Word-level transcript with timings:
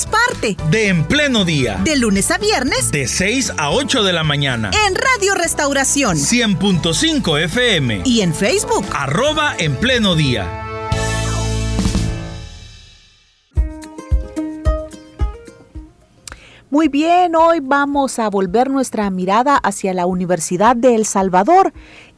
seamos 0.00 0.06
parte 0.06 0.56
de 0.70 0.88
En 0.88 1.04
Pleno 1.04 1.44
Día. 1.44 1.80
De 1.84 1.96
lunes 1.96 2.30
a 2.30 2.38
viernes. 2.38 2.90
De 2.90 3.06
6 3.06 3.54
a 3.56 3.70
8 3.70 4.02
de 4.02 4.12
la 4.12 4.24
mañana. 4.24 4.70
En 4.86 4.94
Radio 4.94 5.34
Restauración. 5.34 6.16
100.5 6.16 7.42
FM. 7.44 8.02
Y 8.04 8.20
en 8.20 8.34
Facebook. 8.34 8.84
Arroba 8.92 9.54
En 9.58 9.76
Pleno 9.76 10.14
Día. 10.14 10.66
Muy 16.70 16.86
bien, 16.86 17.34
hoy 17.34 17.58
vamos 17.60 18.20
a 18.20 18.30
volver 18.30 18.70
nuestra 18.70 19.10
mirada 19.10 19.56
hacia 19.56 19.92
la 19.92 20.06
Universidad 20.06 20.76
de 20.76 20.94
El 20.94 21.04
Salvador 21.04 21.72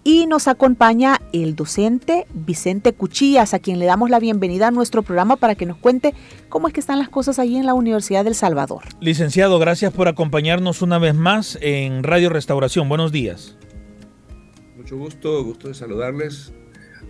y 0.05 0.27
nos 0.27 0.49
acompaña 0.49 1.21
el 1.33 1.55
docente 1.55 2.27
Vicente 2.35 2.93
Cuchillas, 2.93 3.55
a 3.55 3.61
quien 3.61 3.79
le 3.79 3.87
damos 3.87 4.11
la 4.11 4.19
bienvenida 4.19 4.69
a 4.69 4.71
nuestro 4.71 5.03
programa 5.03 5.37
para 5.37 5.55
que 5.55 5.67
nos 5.67 5.77
cuente 5.77 6.15
cómo 6.49 6.67
es 6.67 6.75
que 6.75 6.81
están 6.81 6.99
las 6.99 7.09
cosas 7.09 7.39
allí 7.39 7.57
en 7.57 7.67
la 7.67 7.75
Universidad 7.75 8.25
del 8.25 8.35
Salvador. 8.35 8.83
Licenciado, 9.01 9.59
gracias 9.59 9.93
por 9.93 10.09
acompañarnos 10.09 10.83
una 10.83 10.99
vez 10.99 11.15
más 11.15 11.57
en 11.61 12.03
Radio 12.03 12.31
Restauración. 12.31 12.89
Buenos 12.89 13.13
días. 13.13 13.57
Mucho 14.77 14.97
gusto, 14.97 15.45
gusto 15.45 15.69
de 15.69 15.75
saludarles. 15.75 16.53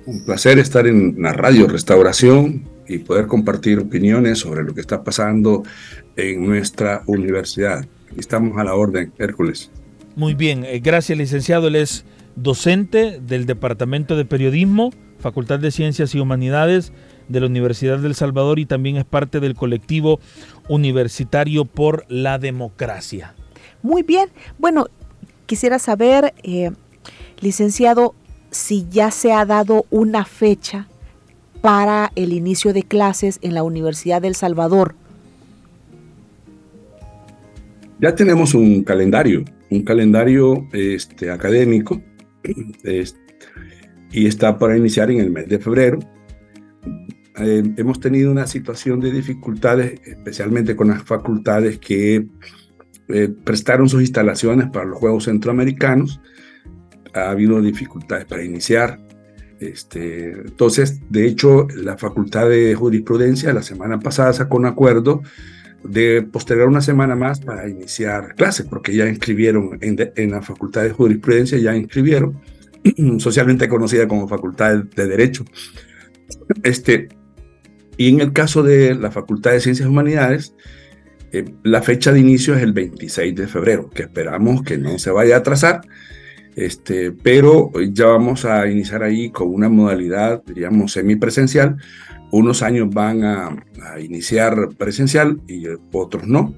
Un 0.05 0.25
placer 0.25 0.59
estar 0.59 0.87
en 0.87 1.15
la 1.19 1.33
Radio 1.33 1.69
Restauración 1.69 2.69
y 2.87 2.99
poder 2.99 3.27
compartir 3.27 3.79
opiniones 3.79 4.41
sobre 4.41 4.65
lo 4.65 4.75
que 4.75 4.81
está 4.81 5.03
pasando 5.03 5.62
en 6.17 6.45
nuestra 6.45 7.03
universidad. 7.06 7.87
Estamos 8.17 8.59
a 8.59 8.65
la 8.65 8.75
orden, 8.75 9.12
Hércules. 9.19 9.71
Muy 10.15 10.34
bien, 10.34 10.65
eh, 10.65 10.81
gracias 10.81 11.17
licenciado. 11.17 11.69
Él 11.69 11.77
es 11.77 12.05
docente 12.36 13.20
del 13.20 13.47
Departamento 13.47 14.16
de 14.16 14.25
Periodismo, 14.25 14.91
Facultad 15.19 15.58
de 15.58 15.70
Ciencias 15.70 16.14
y 16.14 16.20
Humanidades 16.20 16.92
de 17.28 17.41
la 17.41 17.47
Universidad 17.47 17.98
del 17.98 18.14
Salvador 18.14 18.58
y 18.58 18.66
también 18.66 18.97
es 18.97 19.05
parte 19.05 19.41
del 19.41 19.55
colectivo 19.55 20.20
universitario 20.69 21.64
por 21.64 22.05
la 22.08 22.38
democracia. 22.38 23.34
Muy 23.83 24.03
bien, 24.03 24.28
bueno, 24.58 24.86
quisiera 25.47 25.78
saber, 25.78 26.34
eh, 26.42 26.70
licenciado, 27.41 28.14
si 28.50 28.86
ya 28.91 29.10
se 29.10 29.33
ha 29.33 29.44
dado 29.47 29.86
una 29.91 30.25
fecha 30.25 30.88
para 31.60 32.12
el 32.16 32.33
inicio 32.33 32.72
de 32.72 32.83
clases 32.83 33.38
en 33.42 33.55
la 33.55 33.62
Universidad 33.62 34.20
del 34.20 34.34
Salvador. 34.34 34.94
Ya 38.00 38.14
tenemos 38.14 38.53
un 38.55 38.83
calendario, 38.83 39.44
un 39.70 39.83
calendario 39.84 40.66
este, 40.72 41.30
académico 41.30 42.03
y 44.12 44.27
está 44.27 44.59
para 44.59 44.77
iniciar 44.77 45.11
en 45.11 45.21
el 45.21 45.31
mes 45.31 45.48
de 45.48 45.59
febrero. 45.59 45.98
Eh, 47.39 47.62
hemos 47.77 47.99
tenido 47.99 48.31
una 48.31 48.47
situación 48.47 49.01
de 49.01 49.11
dificultades, 49.11 50.01
especialmente 50.05 50.77
con 50.77 50.89
las 50.89 51.03
facultades 51.03 51.79
que 51.79 52.27
eh, 53.09 53.29
prestaron 53.45 53.89
sus 53.89 54.03
instalaciones 54.03 54.71
para 54.71 54.84
los 54.84 54.99
Juegos 54.99 55.25
Centroamericanos. 55.25 56.21
Ha 57.15 57.31
habido 57.31 57.61
dificultades 57.61 58.27
para 58.27 58.45
iniciar. 58.45 59.01
Este, 59.61 60.33
entonces, 60.33 61.01
de 61.09 61.27
hecho, 61.27 61.69
la 61.77 61.97
Facultad 61.97 62.49
de 62.49 62.75
Jurisprudencia 62.75 63.53
la 63.53 63.62
semana 63.62 64.01
pasada 64.01 64.33
sacó 64.33 64.56
un 64.56 64.66
acuerdo 64.66 65.22
de 65.84 66.22
postergar 66.22 66.69
una 66.69 66.81
semana 66.81 67.16
más 67.16 67.41
para 67.41 67.69
iniciar 67.69 68.34
clases, 68.34 68.66
porque 68.66 68.94
ya 68.94 69.09
inscribieron 69.09 69.78
en, 69.81 70.31
la 70.31 70.43
Facultad 70.43 70.82
de 70.82 70.91
Jurisprudencia, 70.91 71.59
ya 71.59 71.75
inscribieron, 71.75 72.41
socialmente 73.19 73.69
conocida 73.69 74.09
como 74.09 74.28
Facultad 74.28 74.84
de 74.84 75.06
Derecho. 75.06 75.44
Este, 76.62 77.09
y 77.97 78.09
en 78.09 78.21
el 78.21 78.32
caso 78.32 78.62
de 78.62 78.94
la 78.94 79.10
Facultad 79.10 79.53
de 79.53 79.60
Ciencias 79.60 79.88
Humanidades, 79.88 80.54
eh, 81.32 81.44
la 81.62 81.82
fecha 81.82 82.12
de 82.12 82.21
inicio 82.21 82.54
es 82.54 82.62
el 82.62 82.72
26 82.72 83.34
de 83.34 83.47
febrero, 83.47 83.91
que 83.91 84.03
esperamos 84.03 84.62
que 84.62 84.78
no 84.78 84.98
se 84.98 85.10
vaya 85.10 85.37
a 85.37 85.38
atrasar, 85.38 85.81
este, 86.56 87.12
pero 87.12 87.72
ya 87.92 88.06
vamos 88.06 88.44
a 88.44 88.69
iniciar 88.69 89.03
ahí 89.03 89.31
con 89.31 89.48
una 89.48 89.69
modalidad, 89.69 90.42
diríamos, 90.44 90.92
semipresencial, 90.92 91.76
unos 92.32 92.62
años 92.62 92.88
van 92.91 93.22
a, 93.25 93.56
iniciar 94.00 94.70
presencial 94.78 95.41
y 95.47 95.65
otros 95.93 96.26
no, 96.26 96.54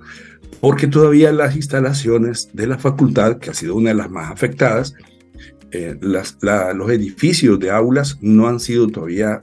porque 0.60 0.86
todavía 0.86 1.32
las 1.32 1.56
instalaciones 1.56 2.50
de 2.52 2.66
la 2.66 2.78
facultad, 2.78 3.38
que 3.38 3.50
ha 3.50 3.54
sido 3.54 3.74
una 3.74 3.90
de 3.90 3.96
las 3.96 4.10
más 4.10 4.30
afectadas, 4.30 4.94
eh, 5.72 5.96
los 6.00 6.90
edificios 6.90 7.58
de 7.58 7.70
aulas 7.70 8.18
no 8.20 8.46
han 8.46 8.60
sido 8.60 8.86
todavía 8.86 9.42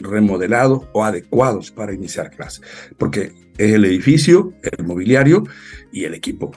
remodelados 0.00 0.84
o 0.92 1.04
adecuados 1.04 1.70
para 1.70 1.92
iniciar 1.92 2.30
clases, 2.30 2.62
porque 2.96 3.32
es 3.58 3.72
el 3.72 3.84
edificio, 3.84 4.54
el 4.62 4.86
mobiliario 4.86 5.44
y 5.92 6.04
el 6.04 6.14
equipo. 6.14 6.52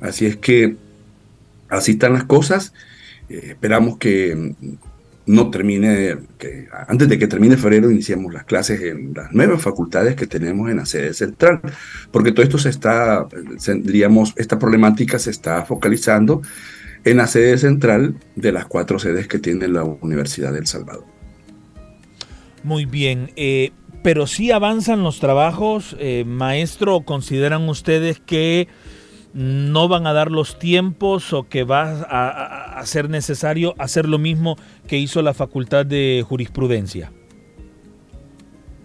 Así 0.00 0.26
es 0.26 0.36
que 0.36 0.76
así 1.68 1.92
están 1.92 2.12
las 2.12 2.24
cosas. 2.24 2.72
Eh, 3.28 3.40
esperamos 3.48 3.98
que 3.98 4.54
no 5.26 5.50
termine, 5.50 6.18
que 6.38 6.66
antes 6.88 7.08
de 7.08 7.18
que 7.18 7.28
termine 7.28 7.56
febrero 7.56 7.90
iniciemos 7.90 8.32
las 8.32 8.44
clases 8.44 8.80
en 8.82 9.14
las 9.14 9.32
nuevas 9.32 9.62
facultades 9.62 10.16
que 10.16 10.26
tenemos 10.26 10.70
en 10.70 10.78
la 10.78 10.86
sede 10.86 11.14
central, 11.14 11.60
porque 12.10 12.32
todo 12.32 12.42
esto 12.42 12.58
se 12.58 12.70
está, 12.70 13.26
diríamos, 13.82 14.32
esta 14.36 14.58
problemática 14.58 15.18
se 15.18 15.30
está 15.30 15.64
focalizando 15.64 16.42
en 17.04 17.16
la 17.16 17.26
sede 17.26 17.58
central 17.58 18.16
de 18.36 18.52
las 18.52 18.66
cuatro 18.66 18.98
sedes 18.98 19.28
que 19.28 19.38
tiene 19.38 19.68
la 19.68 19.84
Universidad 19.84 20.52
del 20.52 20.66
Salvador. 20.66 21.04
Muy 22.64 22.84
bien, 22.84 23.30
eh, 23.36 23.72
pero 24.02 24.26
si 24.26 24.50
avanzan 24.50 25.02
los 25.02 25.20
trabajos, 25.20 25.96
eh, 25.98 26.24
maestro, 26.26 27.02
¿consideran 27.02 27.68
ustedes 27.68 28.20
que 28.20 28.68
no 29.34 29.88
van 29.88 30.06
a 30.06 30.12
dar 30.12 30.30
los 30.30 30.58
tiempos 30.58 31.32
o 31.32 31.48
que 31.48 31.64
va 31.64 32.02
a, 32.02 32.84
ser 32.86 33.08
necesario 33.08 33.74
hacer 33.78 34.08
lo 34.08 34.18
mismo 34.18 34.56
que 34.86 34.98
hizo 34.98 35.22
la 35.22 35.34
Facultad 35.34 35.86
de 35.86 36.24
Jurisprudencia? 36.26 37.12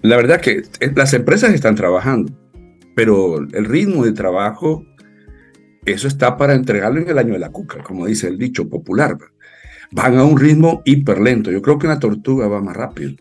La 0.01 0.15
verdad 0.15 0.39
que 0.39 0.63
las 0.95 1.13
empresas 1.13 1.53
están 1.53 1.75
trabajando, 1.75 2.31
pero 2.95 3.39
el 3.39 3.65
ritmo 3.65 4.05
de 4.05 4.13
trabajo, 4.13 4.85
eso 5.85 6.07
está 6.07 6.37
para 6.37 6.53
entregarlo 6.53 7.01
en 7.01 7.09
el 7.09 7.17
año 7.17 7.33
de 7.33 7.39
la 7.39 7.49
cuca, 7.49 7.83
como 7.83 8.05
dice 8.05 8.27
el 8.27 8.37
dicho 8.37 8.69
popular. 8.69 9.17
Van 9.91 10.17
a 10.17 10.23
un 10.23 10.37
ritmo 10.37 10.81
hiper 10.85 11.19
lento. 11.19 11.51
Yo 11.51 11.61
creo 11.61 11.79
que 11.79 11.87
una 11.87 11.99
tortuga 11.99 12.47
va 12.47 12.61
más 12.61 12.75
rápido. 12.75 13.15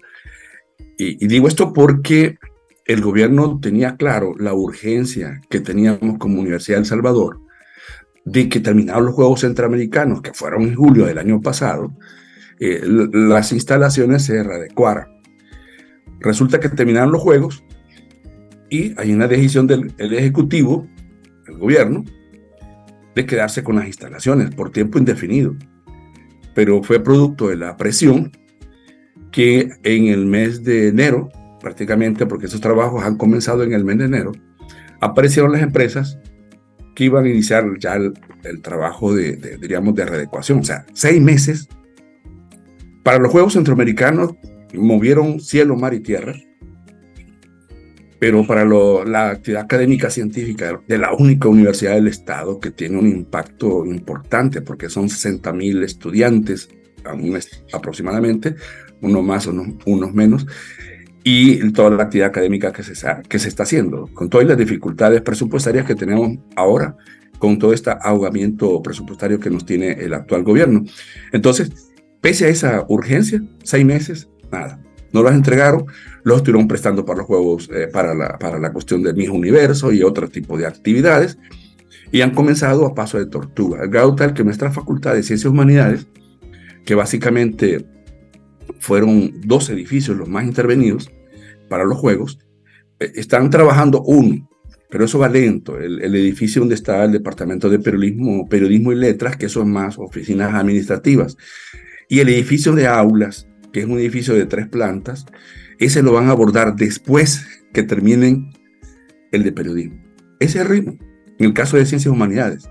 y 0.98 1.26
digo 1.26 1.46
esto 1.46 1.72
porque 1.72 2.38
el 2.86 3.00
gobierno 3.00 3.58
tenía 3.60 3.96
claro 3.96 4.34
la 4.38 4.54
urgencia 4.54 5.40
que 5.50 5.60
teníamos 5.60 6.18
como 6.18 6.40
Universidad 6.40 6.76
de 6.76 6.82
El 6.82 6.86
Salvador 6.86 7.40
de 8.26 8.48
que 8.48 8.60
terminados 8.60 9.04
los 9.04 9.14
Juegos 9.14 9.40
Centroamericanos, 9.40 10.20
que 10.20 10.34
fueron 10.34 10.62
en 10.62 10.74
julio 10.74 11.06
del 11.06 11.18
año 11.18 11.40
pasado, 11.40 11.96
eh, 12.58 12.82
las 12.84 13.52
instalaciones 13.52 14.24
se 14.24 14.42
readecuaran. 14.42 15.06
Resulta 16.18 16.58
que 16.58 16.68
terminaron 16.68 17.12
los 17.12 17.22
Juegos 17.22 17.64
y 18.68 18.98
hay 18.98 19.12
una 19.12 19.28
decisión 19.28 19.68
del 19.68 19.94
Ejecutivo, 19.98 20.88
el 21.46 21.58
gobierno, 21.58 22.04
de 23.14 23.26
quedarse 23.26 23.62
con 23.62 23.76
las 23.76 23.86
instalaciones 23.86 24.52
por 24.54 24.70
tiempo 24.70 24.98
indefinido. 24.98 25.54
Pero 26.52 26.82
fue 26.82 26.98
producto 26.98 27.48
de 27.48 27.56
la 27.56 27.76
presión 27.76 28.32
que 29.30 29.70
en 29.84 30.06
el 30.06 30.26
mes 30.26 30.64
de 30.64 30.88
enero 30.88 31.30
prácticamente 31.66 32.26
porque 32.26 32.46
esos 32.46 32.60
trabajos 32.60 33.02
han 33.02 33.16
comenzado 33.16 33.64
en 33.64 33.72
el 33.72 33.84
mes 33.84 33.98
de 33.98 34.04
enero, 34.04 34.30
aparecieron 35.00 35.50
las 35.50 35.62
empresas 35.62 36.16
que 36.94 37.02
iban 37.02 37.24
a 37.24 37.28
iniciar 37.28 37.64
ya 37.80 37.96
el, 37.96 38.62
trabajo 38.62 39.12
de, 39.12 39.58
diríamos, 39.60 39.96
de 39.96 40.04
readecuación. 40.04 40.60
O 40.60 40.62
sea, 40.62 40.86
seis 40.92 41.20
meses. 41.20 41.68
Para 43.02 43.18
los 43.18 43.32
Juegos 43.32 43.54
Centroamericanos 43.54 44.36
movieron 44.74 45.40
cielo, 45.40 45.74
mar 45.74 45.92
y 45.92 45.98
tierra, 45.98 46.34
pero 48.20 48.46
para 48.46 48.64
la 48.64 49.30
actividad 49.30 49.64
académica 49.64 50.08
científica 50.08 50.80
de 50.86 50.98
la 50.98 51.14
única 51.14 51.48
universidad 51.48 51.94
del 51.94 52.06
Estado 52.06 52.60
que 52.60 52.70
tiene 52.70 52.96
un 52.96 53.08
impacto 53.08 53.84
importante, 53.84 54.62
porque 54.62 54.88
son 54.88 55.08
60 55.08 55.52
mil 55.52 55.82
estudiantes 55.82 56.68
aproximadamente, 57.72 58.54
unos 59.00 59.24
más, 59.24 59.48
unos, 59.48 59.66
unos 59.84 60.14
menos, 60.14 60.46
y 61.28 61.72
toda 61.72 61.90
la 61.90 62.04
actividad 62.04 62.28
académica 62.28 62.72
que 62.72 62.84
se, 62.84 62.94
que 63.28 63.38
se 63.40 63.48
está 63.48 63.64
haciendo, 63.64 64.06
con 64.14 64.30
todas 64.30 64.46
las 64.46 64.56
dificultades 64.56 65.22
presupuestarias 65.22 65.84
que 65.84 65.96
tenemos 65.96 66.38
ahora, 66.54 66.96
con 67.40 67.58
todo 67.58 67.72
este 67.72 67.90
ahogamiento 68.00 68.80
presupuestario 68.80 69.40
que 69.40 69.50
nos 69.50 69.66
tiene 69.66 69.92
el 69.92 70.14
actual 70.14 70.44
gobierno. 70.44 70.84
Entonces, 71.32 71.72
Pese 72.26 72.46
a 72.46 72.48
esa 72.48 72.84
urgencia, 72.88 73.40
seis 73.62 73.84
meses, 73.84 74.28
nada. 74.50 74.80
No 75.12 75.22
los 75.22 75.32
entregaron, 75.32 75.86
los 76.24 76.38
estuvieron 76.38 76.66
prestando 76.66 77.04
para 77.04 77.18
los 77.18 77.26
juegos, 77.28 77.70
eh, 77.72 77.86
para, 77.86 78.14
la, 78.14 78.36
para 78.36 78.58
la 78.58 78.72
cuestión 78.72 79.00
del 79.04 79.14
mismo 79.14 79.36
universo 79.36 79.92
y 79.92 80.02
otro 80.02 80.28
tipo 80.28 80.58
de 80.58 80.66
actividades, 80.66 81.38
y 82.10 82.22
han 82.22 82.32
comenzado 82.32 82.84
a 82.84 82.94
paso 82.94 83.18
de 83.18 83.26
tortuga. 83.26 83.84
El 83.84 83.90
grado 83.90 84.16
tal 84.16 84.34
que 84.34 84.42
nuestra 84.42 84.72
facultad 84.72 85.14
de 85.14 85.22
Ciencias 85.22 85.50
Humanidades, 85.50 86.08
que 86.84 86.96
básicamente 86.96 87.86
fueron 88.80 89.40
dos 89.42 89.70
edificios 89.70 90.16
los 90.16 90.28
más 90.28 90.46
intervenidos 90.46 91.12
para 91.68 91.84
los 91.84 91.98
juegos, 91.98 92.38
eh, 92.98 93.12
están 93.14 93.50
trabajando 93.50 94.02
uno, 94.02 94.48
pero 94.90 95.04
eso 95.04 95.18
va 95.18 95.28
lento. 95.28 95.78
El, 95.78 96.14
edificio 96.14 96.60
donde 96.60 96.74
está 96.74 97.04
el 97.04 97.12
Departamento 97.12 97.68
de 97.68 97.78
Periodismo, 97.78 98.48
Periodismo 98.48 98.92
y 98.92 98.96
Letras, 98.96 99.36
que 99.36 99.48
son 99.48 99.70
más 99.70 99.98
oficinas 99.98 100.54
administrativas, 100.54 101.36
y 102.08 102.20
el 102.20 102.28
edificio 102.28 102.72
de 102.74 102.86
aulas, 102.86 103.48
que 103.72 103.80
es 103.80 103.86
un 103.86 103.98
edificio 103.98 104.34
de 104.34 104.46
tres 104.46 104.68
plantas, 104.68 105.26
ese 105.78 106.02
lo 106.02 106.12
van 106.12 106.28
a 106.28 106.32
abordar 106.32 106.76
después 106.76 107.46
que 107.72 107.82
terminen 107.82 108.50
el 109.32 109.42
de 109.42 109.52
periodismo. 109.52 110.02
Ese 110.40 110.58
es 110.58 110.64
el 110.64 110.70
ritmo. 110.70 110.96
En 111.38 111.46
el 111.46 111.52
caso 111.52 111.76
de 111.76 111.84
ciencias 111.84 112.12
humanidades. 112.12 112.68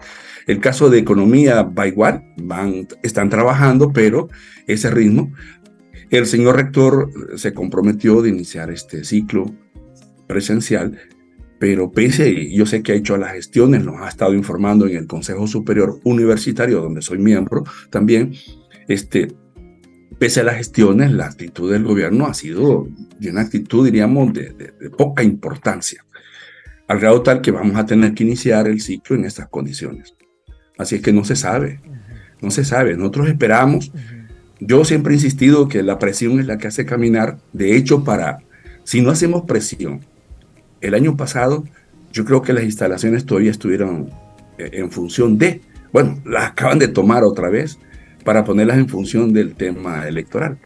El 0.48 0.60
caso 0.60 0.90
de 0.90 1.00
economía 1.00 1.64
va 1.64 1.88
igual, 1.88 2.24
van, 2.38 2.88
están 3.04 3.30
trabajando, 3.30 3.92
pero 3.92 4.30
ese 4.68 4.90
ritmo. 4.92 5.32
El 6.10 6.25
señor 6.25 6.56
rector 6.56 7.10
se 7.36 7.54
comprometió 7.54 8.22
de 8.22 8.30
iniciar 8.30 8.72
este 8.72 9.04
ciclo 9.04 9.54
presencial 10.28 10.98
pero 11.60 11.92
pese, 11.92 12.52
yo 12.52 12.66
sé 12.66 12.84
que 12.84 12.92
ha 12.92 12.96
hecho 12.96 13.18
las 13.18 13.34
gestiones, 13.34 13.84
nos 13.84 14.02
ha 14.02 14.10
estado 14.10 14.34
informando 14.34 14.88
en 14.88 14.98
el 14.98 15.07
Consejo 15.07 15.48
Superior 15.48 16.00
Universitario, 16.04 16.81
donde 16.81 17.02
soy 17.02 17.18
miembro 17.18 17.63
también, 17.90 18.34
este, 18.88 19.34
pese 20.19 20.42
a 20.42 20.44
las 20.44 20.57
gestiones, 20.57 21.12
la 21.12 21.28
actitud 21.28 21.72
del 21.72 21.84
gobierno 21.84 22.28
ha 22.28 22.34
sido 22.34 22.88
de 23.19 23.30
una 23.30 23.42
actitud, 23.42 23.86
diríamos, 23.86 24.34
de, 24.34 24.54
poca 24.98 25.24
importancia, 25.24 26.04
al 26.88 27.00
grado 27.00 27.22
tal 27.24 27.42
que 27.42 27.51
vamos 27.51 27.78
a 27.78 27.86
tener 27.86 28.13
que 28.13 28.24
iniciar 28.24 28.68
el 28.68 28.81
ciclo 28.81 29.16
en 29.16 29.25
estas 29.25 29.48
condiciones. 29.48 30.16
Así 30.78 30.96
es 30.96 31.01
que 31.01 31.13
no 31.13 31.24
se 31.24 31.38
sabe, 31.38 31.80
no 32.42 32.51
se 32.51 32.66
sabe. 32.66 32.98
Nosotros 32.98 33.30
esperamos, 33.30 33.92
yo 34.60 34.86
siempre 34.86 35.13
he 35.13 35.18
insistido 35.18 35.68
que 35.68 35.84
la 35.84 36.00
presión 36.00 36.40
es 36.40 36.48
la 36.48 36.57
que 36.57 36.68
hace 36.68 36.86
caminar, 36.86 37.38
de 37.54 37.75
hecho, 37.75 38.04
para, 38.04 38.40
si 38.84 39.02
no 39.02 39.12
hacemos 39.12 39.44
presión, 39.44 40.02
el 40.81 40.94
año 40.94 41.18
pasado 41.18 41.63
yo 42.12 42.24
creo 42.24 42.42
que 42.42 42.54
las 42.54 42.63
instalaciones 42.63 43.25
todavía 43.25 43.52
estuvieron 43.52 44.10
eh, 44.57 44.69
en 44.74 44.92
función 44.92 45.38
de, 45.38 45.62
bueno, 45.92 46.22
las 46.25 46.52
acaban 46.52 46.80
de 46.80 46.88
tomar 46.88 47.24
otra 47.24 47.50
vez 47.50 47.78
para 48.24 48.44
ponerlas 48.46 48.78
en 48.78 48.88
función 48.88 49.34
del 49.34 49.56
tema 49.56 50.07
electoral, 50.07 50.58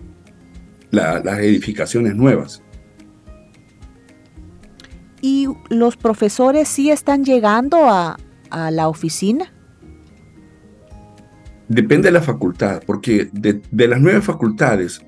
las 0.91 1.39
edificaciones 1.39 2.15
nuevas. 2.15 2.61
¿Y 5.21 5.47
los 5.69 5.97
profesores 5.97 6.67
sí 6.67 6.91
están 6.91 7.25
llegando 7.25 7.89
a, 7.89 8.17
la 8.71 8.87
oficina? 8.87 9.53
Depende 11.69 12.07
de 12.07 12.11
la 12.11 12.21
facultad, 12.21 12.83
porque 12.85 13.29
de, 13.31 13.61
de, 13.71 13.87
las 13.87 14.01
nueve 14.01 14.21
facultades 14.21 15.01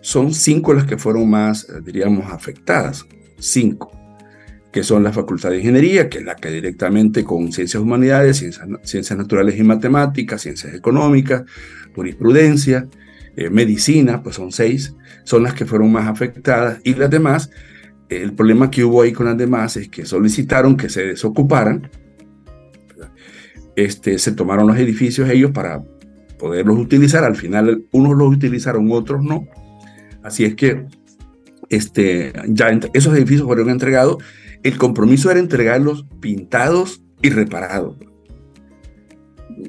son 0.00 0.32
cinco 0.32 0.72
las 0.72 0.86
que 0.86 0.96
fueron 0.96 1.28
más, 1.28 1.68
eh, 1.68 1.80
diríamos, 1.84 2.32
afectadas. 2.32 3.04
Cinco 3.38 3.98
que 4.72 4.82
son 4.82 5.02
la 5.02 5.12
Facultad 5.12 5.50
de 5.50 5.58
Ingeniería, 5.58 6.08
que 6.08 6.18
es 6.18 6.24
la 6.24 6.36
que 6.36 6.50
directamente 6.50 7.24
con 7.24 7.52
ciencias 7.52 7.82
humanidades, 7.82 8.36
ciencias, 8.82 9.18
naturales 9.18 9.58
y 9.58 9.62
matemáticas, 9.62 10.42
ciencias 10.42 10.74
económicas, 10.74 11.44
jurisprudencia, 11.94 12.86
eh, 13.36 13.50
medicina, 13.50 14.22
pues 14.22 14.36
son 14.36 14.52
seis, 14.52 14.94
son 15.24 15.42
las 15.42 15.54
que 15.54 15.64
fueron 15.64 15.90
más 15.90 16.06
afectadas 16.06 16.80
y 16.84 16.94
las 16.94 17.10
demás, 17.10 17.50
el 18.08 18.32
problema 18.34 18.70
que 18.70 18.84
hubo 18.84 19.02
ahí 19.02 19.12
con 19.12 19.26
las 19.26 19.36
demás 19.36 19.76
es 19.76 19.88
que 19.88 20.04
solicitaron 20.04 20.76
que 20.76 20.88
se 20.88 21.04
desocuparan, 21.04 21.90
este, 23.84 24.18
se 24.18 24.32
tomaron 24.32 24.66
los 24.66 24.76
edificios 24.76 25.28
ellos 25.30 25.50
para 25.52 25.82
poderlos 26.38 26.78
utilizar, 26.78 27.24
al 27.24 27.36
final 27.36 27.84
unos 27.92 28.16
los 28.16 28.32
utilizaron, 28.32 28.90
otros 28.92 29.22
no, 29.22 29.46
así 30.22 30.44
es 30.44 30.54
que 30.54 30.86
este, 31.68 32.32
ya 32.46 32.70
esos 32.92 33.14
edificios 33.16 33.46
fueron 33.46 33.70
entregados 33.70 34.18
el 34.62 34.76
compromiso 34.76 35.30
era 35.30 35.40
entregarlos 35.40 36.04
pintados 36.20 37.02
y 37.22 37.30
reparados. 37.30 37.96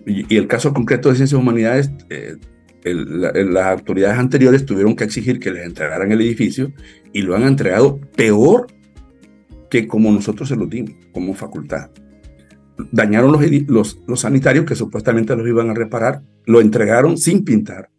Y, 0.05 0.35
el 0.35 0.47
caso 0.47 0.73
concreto 0.73 1.09
de 1.09 1.15
Ciencias 1.15 1.39
Humanidades, 1.39 1.91
eh, 2.09 2.35
las 2.83 3.65
autoridades 3.65 4.17
anteriores 4.17 4.65
tuvieron 4.65 4.95
que 4.95 5.03
exigir 5.03 5.39
que 5.39 5.51
les 5.51 5.65
entregaran 5.65 6.11
el 6.11 6.21
edificio 6.21 6.71
y 7.13 7.21
lo 7.21 7.35
han 7.35 7.43
entregado 7.43 7.99
peor 8.15 8.67
que 9.69 9.87
como 9.87 10.11
nosotros 10.11 10.49
se 10.49 10.55
lo 10.55 10.65
dimos, 10.65 10.93
como 11.11 11.33
facultad. 11.33 11.89
Dañaron 12.91 13.31
los, 13.67 13.99
los, 14.07 14.19
sanitarios 14.19 14.65
que 14.65 14.75
supuestamente 14.75 15.35
los 15.35 15.47
iban 15.47 15.69
a 15.69 15.73
reparar, 15.73 16.21
lo 16.45 16.61
entregaron 16.61 17.17
sin 17.17 17.43
pintar 17.43 17.89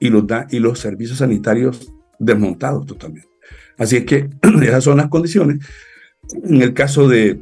y 0.00 0.10
los, 0.10 0.24
y 0.50 0.58
los 0.58 0.78
servicios 0.78 1.18
sanitarios 1.18 1.92
desmontados 2.18 2.86
totalmente. 2.86 3.28
Así 3.76 3.96
es 3.96 4.04
que 4.04 4.28
esas 4.62 4.84
son 4.84 4.96
las 4.96 5.08
condiciones 5.08 5.60
en 6.32 6.62
el 6.62 6.74
caso 6.74 7.08
de, 7.08 7.40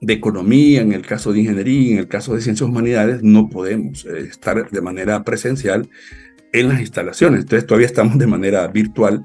economía, 0.00 0.80
en 0.80 0.92
el 0.92 1.04
caso 1.04 1.32
de 1.32 1.40
ingeniería, 1.40 1.92
en 1.92 1.98
el 1.98 2.08
caso 2.08 2.34
de 2.34 2.40
ciencias 2.40 2.68
humanidades, 2.68 3.22
no 3.22 3.48
podemos 3.48 4.04
eh, 4.04 4.20
estar 4.20 4.70
de 4.70 4.80
manera 4.80 5.24
presencial 5.24 5.88
en 6.52 6.68
las 6.68 6.80
instalaciones. 6.80 7.40
Entonces 7.40 7.66
todavía 7.66 7.86
estamos 7.86 8.18
de 8.18 8.26
manera 8.26 8.66
virtual, 8.68 9.24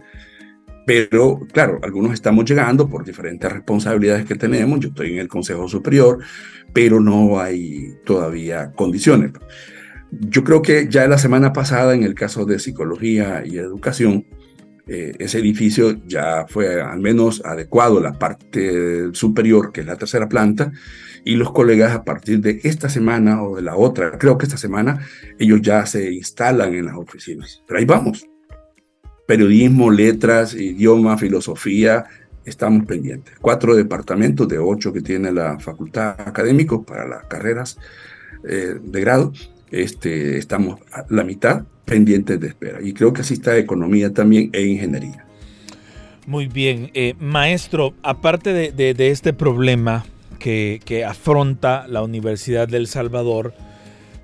pero 0.85 1.39
claro, 1.51 1.79
algunos 1.83 2.13
estamos 2.13 2.45
llegando 2.45 2.89
por 2.89 3.05
diferentes 3.05 3.51
responsabilidades 3.51 4.25
que 4.25 4.35
tenemos. 4.35 4.79
Yo 4.79 4.89
estoy 4.89 5.13
en 5.13 5.19
el 5.19 5.27
Consejo 5.27 5.67
Superior, 5.67 6.19
pero 6.73 6.99
no 6.99 7.39
hay 7.39 7.95
todavía 8.05 8.71
condiciones. 8.73 9.31
Yo 10.11 10.43
creo 10.43 10.61
que 10.61 10.87
ya 10.89 11.07
la 11.07 11.17
semana 11.17 11.53
pasada, 11.53 11.95
en 11.95 12.03
el 12.03 12.13
caso 12.13 12.45
de 12.45 12.59
psicología 12.59 13.43
y 13.45 13.57
educación, 13.57 14.25
eh, 14.85 15.13
ese 15.17 15.39
edificio 15.39 16.05
ya 16.05 16.45
fue 16.47 16.81
al 16.81 16.99
menos 16.99 17.41
adecuado, 17.45 18.01
la 18.01 18.19
parte 18.19 19.13
superior, 19.13 19.71
que 19.71 19.81
es 19.81 19.87
la 19.87 19.95
tercera 19.95 20.27
planta, 20.27 20.71
y 21.23 21.35
los 21.35 21.51
colegas 21.51 21.93
a 21.93 22.03
partir 22.03 22.41
de 22.41 22.59
esta 22.63 22.89
semana 22.89 23.43
o 23.43 23.55
de 23.55 23.61
la 23.61 23.77
otra, 23.77 24.17
creo 24.17 24.37
que 24.37 24.45
esta 24.45 24.57
semana, 24.57 24.99
ellos 25.39 25.61
ya 25.61 25.85
se 25.85 26.11
instalan 26.11 26.73
en 26.75 26.85
las 26.85 26.95
oficinas. 26.95 27.63
Pero 27.65 27.79
ahí 27.79 27.85
vamos. 27.85 28.27
Periodismo, 29.25 29.89
letras, 29.89 30.53
idioma, 30.53 31.17
filosofía, 31.17 32.05
estamos 32.45 32.85
pendientes. 32.85 33.35
Cuatro 33.39 33.75
departamentos 33.75 34.47
de 34.47 34.59
ocho 34.59 34.91
que 34.91 35.01
tiene 35.01 35.31
la 35.31 35.59
facultad 35.59 36.19
académica 36.19 36.79
para 36.81 37.07
las 37.07 37.25
carreras 37.25 37.77
eh, 38.47 38.75
de 38.81 39.01
grado. 39.01 39.31
Este, 39.71 40.37
estamos 40.37 40.79
a 40.91 41.05
la 41.09 41.23
mitad 41.23 41.63
pendientes 41.85 42.39
de 42.39 42.47
espera. 42.47 42.79
Y 42.81 42.93
creo 42.93 43.13
que 43.13 43.21
así 43.21 43.35
está 43.35 43.57
economía 43.57 44.13
también 44.13 44.49
e 44.53 44.61
ingeniería. 44.63 45.25
Muy 46.25 46.47
bien. 46.47 46.91
Eh, 46.93 47.15
maestro, 47.19 47.93
aparte 48.01 48.53
de, 48.53 48.95
este 49.09 49.33
problema 49.33 50.05
que, 50.39 51.05
afronta 51.07 51.87
la 51.87 52.01
Universidad 52.01 52.67
del 52.67 52.87
Salvador, 52.87 53.53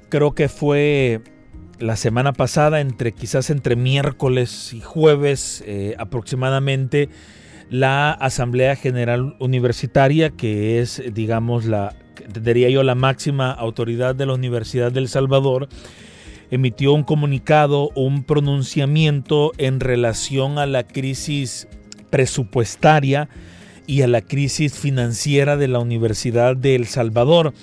creo 0.09 0.33
que 0.33 0.49
fue 0.49 1.21
la 1.79 1.95
semana 1.95 2.33
pasada, 2.33 2.81
entre 2.81 3.13
quizás 3.13 3.49
entre 3.49 3.75
miércoles 3.75 4.73
y 4.73 4.81
jueves 4.81 5.63
eh, 5.65 5.95
aproximadamente, 5.97 7.09
la 7.69 8.11
Asamblea 8.11 8.75
General 8.75 9.35
Universitaria, 9.39 10.31
que 10.31 10.79
es, 10.79 11.01
digamos, 11.13 11.65
la, 11.65 11.95
diría 12.41 12.69
yo, 12.69 12.83
la 12.83 12.95
máxima 12.95 13.51
autoridad 13.51 14.15
de 14.15 14.25
la 14.25 14.33
Universidad 14.33 14.91
del 14.91 15.07
Salvador, 15.07 15.69
emitió 16.51 16.93
un 16.93 17.03
comunicado, 17.03 17.89
un 17.95 18.23
pronunciamiento 18.23 19.51
en 19.57 19.79
relación 19.79 20.57
a 20.57 20.65
la 20.65 20.83
crisis 20.83 21.67
presupuestaria 22.09 23.29
y 23.85 24.01
a 24.01 24.07
la 24.07 24.21
crisis 24.21 24.73
financiera 24.73 25.57
de 25.57 25.67
la 25.67 25.79
Universidad 25.79 26.55
de 26.55 26.75
El 26.75 26.87
Salvador. 26.87 27.53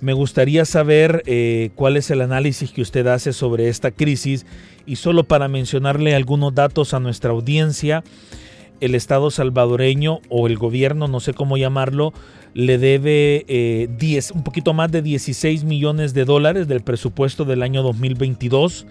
Me 0.00 0.12
gustaría 0.12 0.64
saber 0.64 1.22
eh, 1.26 1.70
cuál 1.74 1.96
es 1.96 2.10
el 2.10 2.20
análisis 2.20 2.70
que 2.70 2.82
usted 2.82 3.06
hace 3.08 3.32
sobre 3.32 3.68
esta 3.68 3.90
crisis. 3.90 4.46
Y 4.86 4.96
solo 4.96 5.24
para 5.24 5.48
mencionarle 5.48 6.14
algunos 6.14 6.54
datos 6.54 6.94
a 6.94 7.00
nuestra 7.00 7.30
audiencia, 7.30 8.04
el 8.80 8.94
Estado 8.94 9.30
salvadoreño 9.30 10.20
o 10.28 10.46
el 10.46 10.56
gobierno, 10.56 11.08
no 11.08 11.18
sé 11.18 11.34
cómo 11.34 11.56
llamarlo, 11.56 12.12
le 12.54 12.78
debe 12.78 13.44
10, 13.98 14.30
eh, 14.30 14.32
un 14.34 14.44
poquito 14.44 14.72
más 14.72 14.90
de 14.92 15.02
16 15.02 15.64
millones 15.64 16.14
de 16.14 16.24
dólares 16.24 16.68
del 16.68 16.82
presupuesto 16.82 17.44
del 17.44 17.62
año 17.62 17.82
2022, 17.82 18.86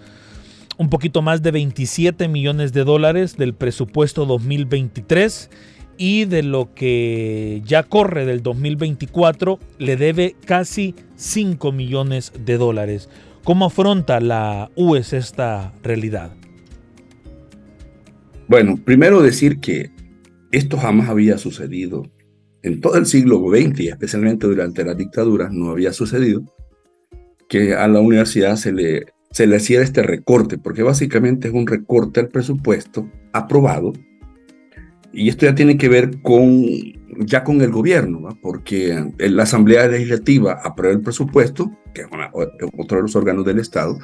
un 0.76 0.90
poquito 0.90 1.22
más 1.22 1.42
de 1.42 1.50
27 1.50 2.28
millones 2.28 2.72
de 2.72 2.84
dólares 2.84 3.36
del 3.36 3.54
presupuesto 3.54 4.26
2023 4.26 5.50
y 5.98 6.24
de 6.24 6.42
lo 6.42 6.72
que 6.74 7.60
ya 7.66 7.82
corre 7.82 8.24
del 8.24 8.42
2024 8.42 9.58
le 9.78 9.96
debe 9.96 10.36
casi 10.46 10.94
5 11.16 11.72
millones 11.72 12.32
de 12.44 12.56
dólares. 12.56 13.10
¿Cómo 13.44 13.66
afronta 13.66 14.20
la 14.20 14.70
UES 14.76 15.12
esta 15.12 15.72
realidad? 15.82 16.32
Bueno, 18.46 18.78
primero 18.82 19.20
decir 19.20 19.60
que 19.60 19.90
esto 20.52 20.78
jamás 20.78 21.08
había 21.08 21.36
sucedido. 21.36 22.06
En 22.62 22.80
todo 22.80 22.96
el 22.96 23.06
siglo 23.06 23.42
XX, 23.50 23.80
especialmente 23.80 24.46
durante 24.46 24.84
las 24.84 24.96
dictaduras, 24.96 25.52
no 25.52 25.70
había 25.70 25.92
sucedido 25.92 26.42
que 27.48 27.74
a 27.74 27.88
la 27.88 28.00
universidad 28.00 28.56
se 28.56 28.72
le, 28.72 29.06
se 29.30 29.46
le 29.46 29.56
hiciera 29.56 29.82
este 29.82 30.02
recorte, 30.02 30.58
porque 30.58 30.82
básicamente 30.82 31.48
es 31.48 31.54
un 31.54 31.66
recorte 31.66 32.20
al 32.20 32.28
presupuesto 32.28 33.10
aprobado. 33.32 33.92
Y 35.12 35.28
esto 35.28 35.46
ya 35.46 35.54
tiene 35.54 35.76
que 35.76 35.88
ver 35.88 36.20
con, 36.22 36.64
ya 37.20 37.44
con 37.44 37.60
el 37.60 37.70
gobierno, 37.70 38.38
porque 38.42 39.12
la 39.18 39.42
Asamblea 39.44 39.88
Legislativa 39.88 40.60
aprueba 40.62 40.94
el 40.94 41.02
presupuesto, 41.02 41.70
que 41.94 42.02
es 42.02 42.08
otro 42.76 42.98
de 42.98 43.02
los 43.02 43.16
órganos 43.16 43.44
del 43.44 43.58
Estado, 43.58 43.98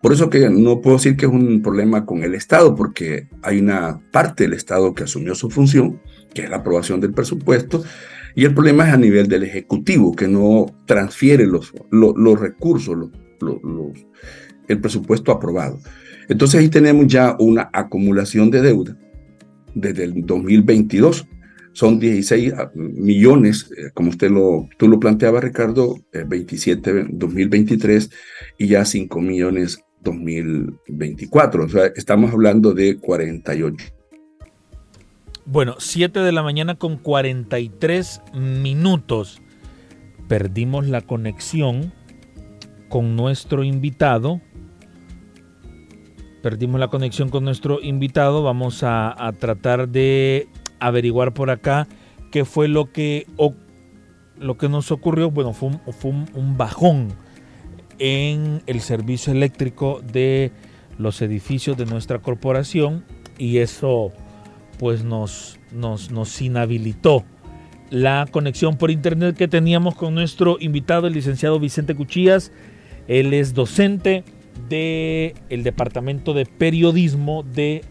por 0.00 0.12
eso 0.12 0.28
que 0.28 0.48
no 0.50 0.80
puedo 0.80 0.96
decir 0.96 1.16
que 1.16 1.26
es 1.26 1.32
un 1.32 1.62
problema 1.62 2.04
con 2.04 2.22
el 2.22 2.34
Estado, 2.34 2.74
porque 2.74 3.28
hay 3.42 3.58
una 3.58 4.00
parte 4.12 4.44
del 4.44 4.52
Estado 4.52 4.94
que 4.94 5.04
asumió 5.04 5.34
su 5.34 5.50
función, 5.50 6.00
que 6.34 6.42
es 6.42 6.50
la 6.50 6.56
aprobación 6.56 7.00
del 7.00 7.14
presupuesto, 7.14 7.82
y 8.34 8.44
el 8.44 8.52
problema 8.52 8.86
es 8.86 8.94
a 8.94 8.98
nivel 8.98 9.28
del 9.28 9.44
Ejecutivo, 9.44 10.14
que 10.14 10.28
no 10.28 10.66
transfiere 10.86 11.46
los, 11.46 11.72
los, 11.90 12.38
recursos, 12.38 12.96
los, 13.40 13.60
el 14.68 14.80
presupuesto 14.80 15.32
aprobado. 15.32 15.78
Entonces 16.28 16.60
ahí 16.60 16.68
tenemos 16.68 17.06
ya 17.06 17.36
una 17.38 17.70
acumulación 17.72 18.50
de 18.50 18.60
deuda 18.60 18.96
desde 19.74 20.04
el 20.04 20.26
2022. 20.26 21.26
Son 21.72 21.98
16 21.98 22.52
millones, 22.74 23.70
eh, 23.76 23.90
como 23.94 24.10
usted 24.10 24.30
lo, 24.30 24.68
tú 24.78 24.88
lo 24.88 25.00
planteaba, 25.00 25.40
Ricardo, 25.40 25.96
27 26.12 27.06
2023 27.10 28.10
y 28.58 28.68
ya 28.68 28.84
5 28.84 29.20
millones 29.20 29.80
2024. 30.04 31.64
O 31.64 31.68
sea, 31.68 31.86
estamos 31.96 32.32
hablando 32.32 32.72
de 32.74 32.98
48. 32.98 33.76
Bueno, 35.46 35.74
7 35.78 36.20
de 36.20 36.32
la 36.32 36.42
mañana 36.42 36.76
con 36.76 36.96
43 36.96 38.22
minutos. 38.34 39.42
Perdimos 40.28 40.86
la 40.88 41.02
conexión 41.02 41.92
con 42.88 43.16
nuestro 43.16 43.64
invitado. 43.64 44.40
Perdimos 46.44 46.78
la 46.78 46.88
conexión 46.88 47.30
con 47.30 47.42
nuestro 47.42 47.80
invitado. 47.80 48.42
Vamos 48.42 48.82
a, 48.82 49.32
tratar 49.38 49.88
de 49.88 50.46
averiguar 50.78 51.32
por 51.32 51.48
acá 51.48 51.88
qué 52.30 52.44
fue 52.44 52.68
lo 52.68 52.92
que, 52.92 53.26
lo 54.38 54.58
que 54.58 54.68
nos 54.68 54.90
ocurrió. 54.90 55.30
Bueno, 55.30 55.54
fue 55.54 55.70
un 56.10 56.58
bajón 56.58 57.14
en 57.98 58.60
el 58.66 58.82
servicio 58.82 59.32
eléctrico 59.32 60.02
de 60.02 60.52
los 60.98 61.22
edificios 61.22 61.78
de 61.78 61.86
nuestra 61.86 62.18
corporación 62.18 63.06
y 63.38 63.56
eso 63.56 64.12
pues 64.78 65.02
nos, 65.02 65.58
nos, 65.72 66.10
nos 66.10 66.42
inhabilitó 66.42 67.24
la 67.88 68.26
conexión 68.30 68.76
por 68.76 68.90
internet 68.90 69.34
que 69.34 69.48
teníamos 69.48 69.94
con 69.94 70.14
nuestro 70.14 70.58
invitado, 70.60 71.06
el 71.06 71.14
licenciado 71.14 71.58
Vicente 71.58 71.94
Cuchillas. 71.94 72.52
Él 73.08 73.32
es 73.32 73.54
docente 73.54 74.24
del 74.68 75.34
el 75.48 75.62
Departamento 75.62 76.34
de 76.34 76.46
Periodismo 76.46 77.42
de 77.42 77.82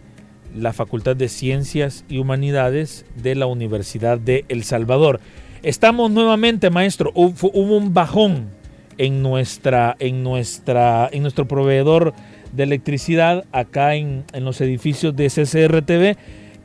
la 0.56 0.74
Facultad 0.74 1.16
de 1.16 1.30
Ciencias 1.30 2.06
y 2.10 2.20
Humanidades 2.20 3.06
de 3.16 3.36
la 3.36 3.46
Universidad 3.46 4.18
de 4.18 4.46
El 4.50 4.64
Salvador. 4.64 5.20
Estamos 5.64 6.12
nuevamente, 6.12 6.70
maestro, 6.70 7.12
hubo, 7.16 7.50
hubo 7.54 7.78
un 7.78 7.94
bajón 7.94 8.50
en, 8.98 9.22
nuestra, 9.22 9.96
en, 10.00 10.24
nuestra, 10.24 11.10
en 11.12 11.22
nuestro 11.22 11.48
proveedor 11.48 12.14
de 12.52 12.64
electricidad 12.64 13.46
acá 13.52 13.96
en, 13.96 14.26
en 14.34 14.46
los 14.46 14.62
edificios 14.62 15.16
de 15.16 15.28
CCRTV, 15.30 16.18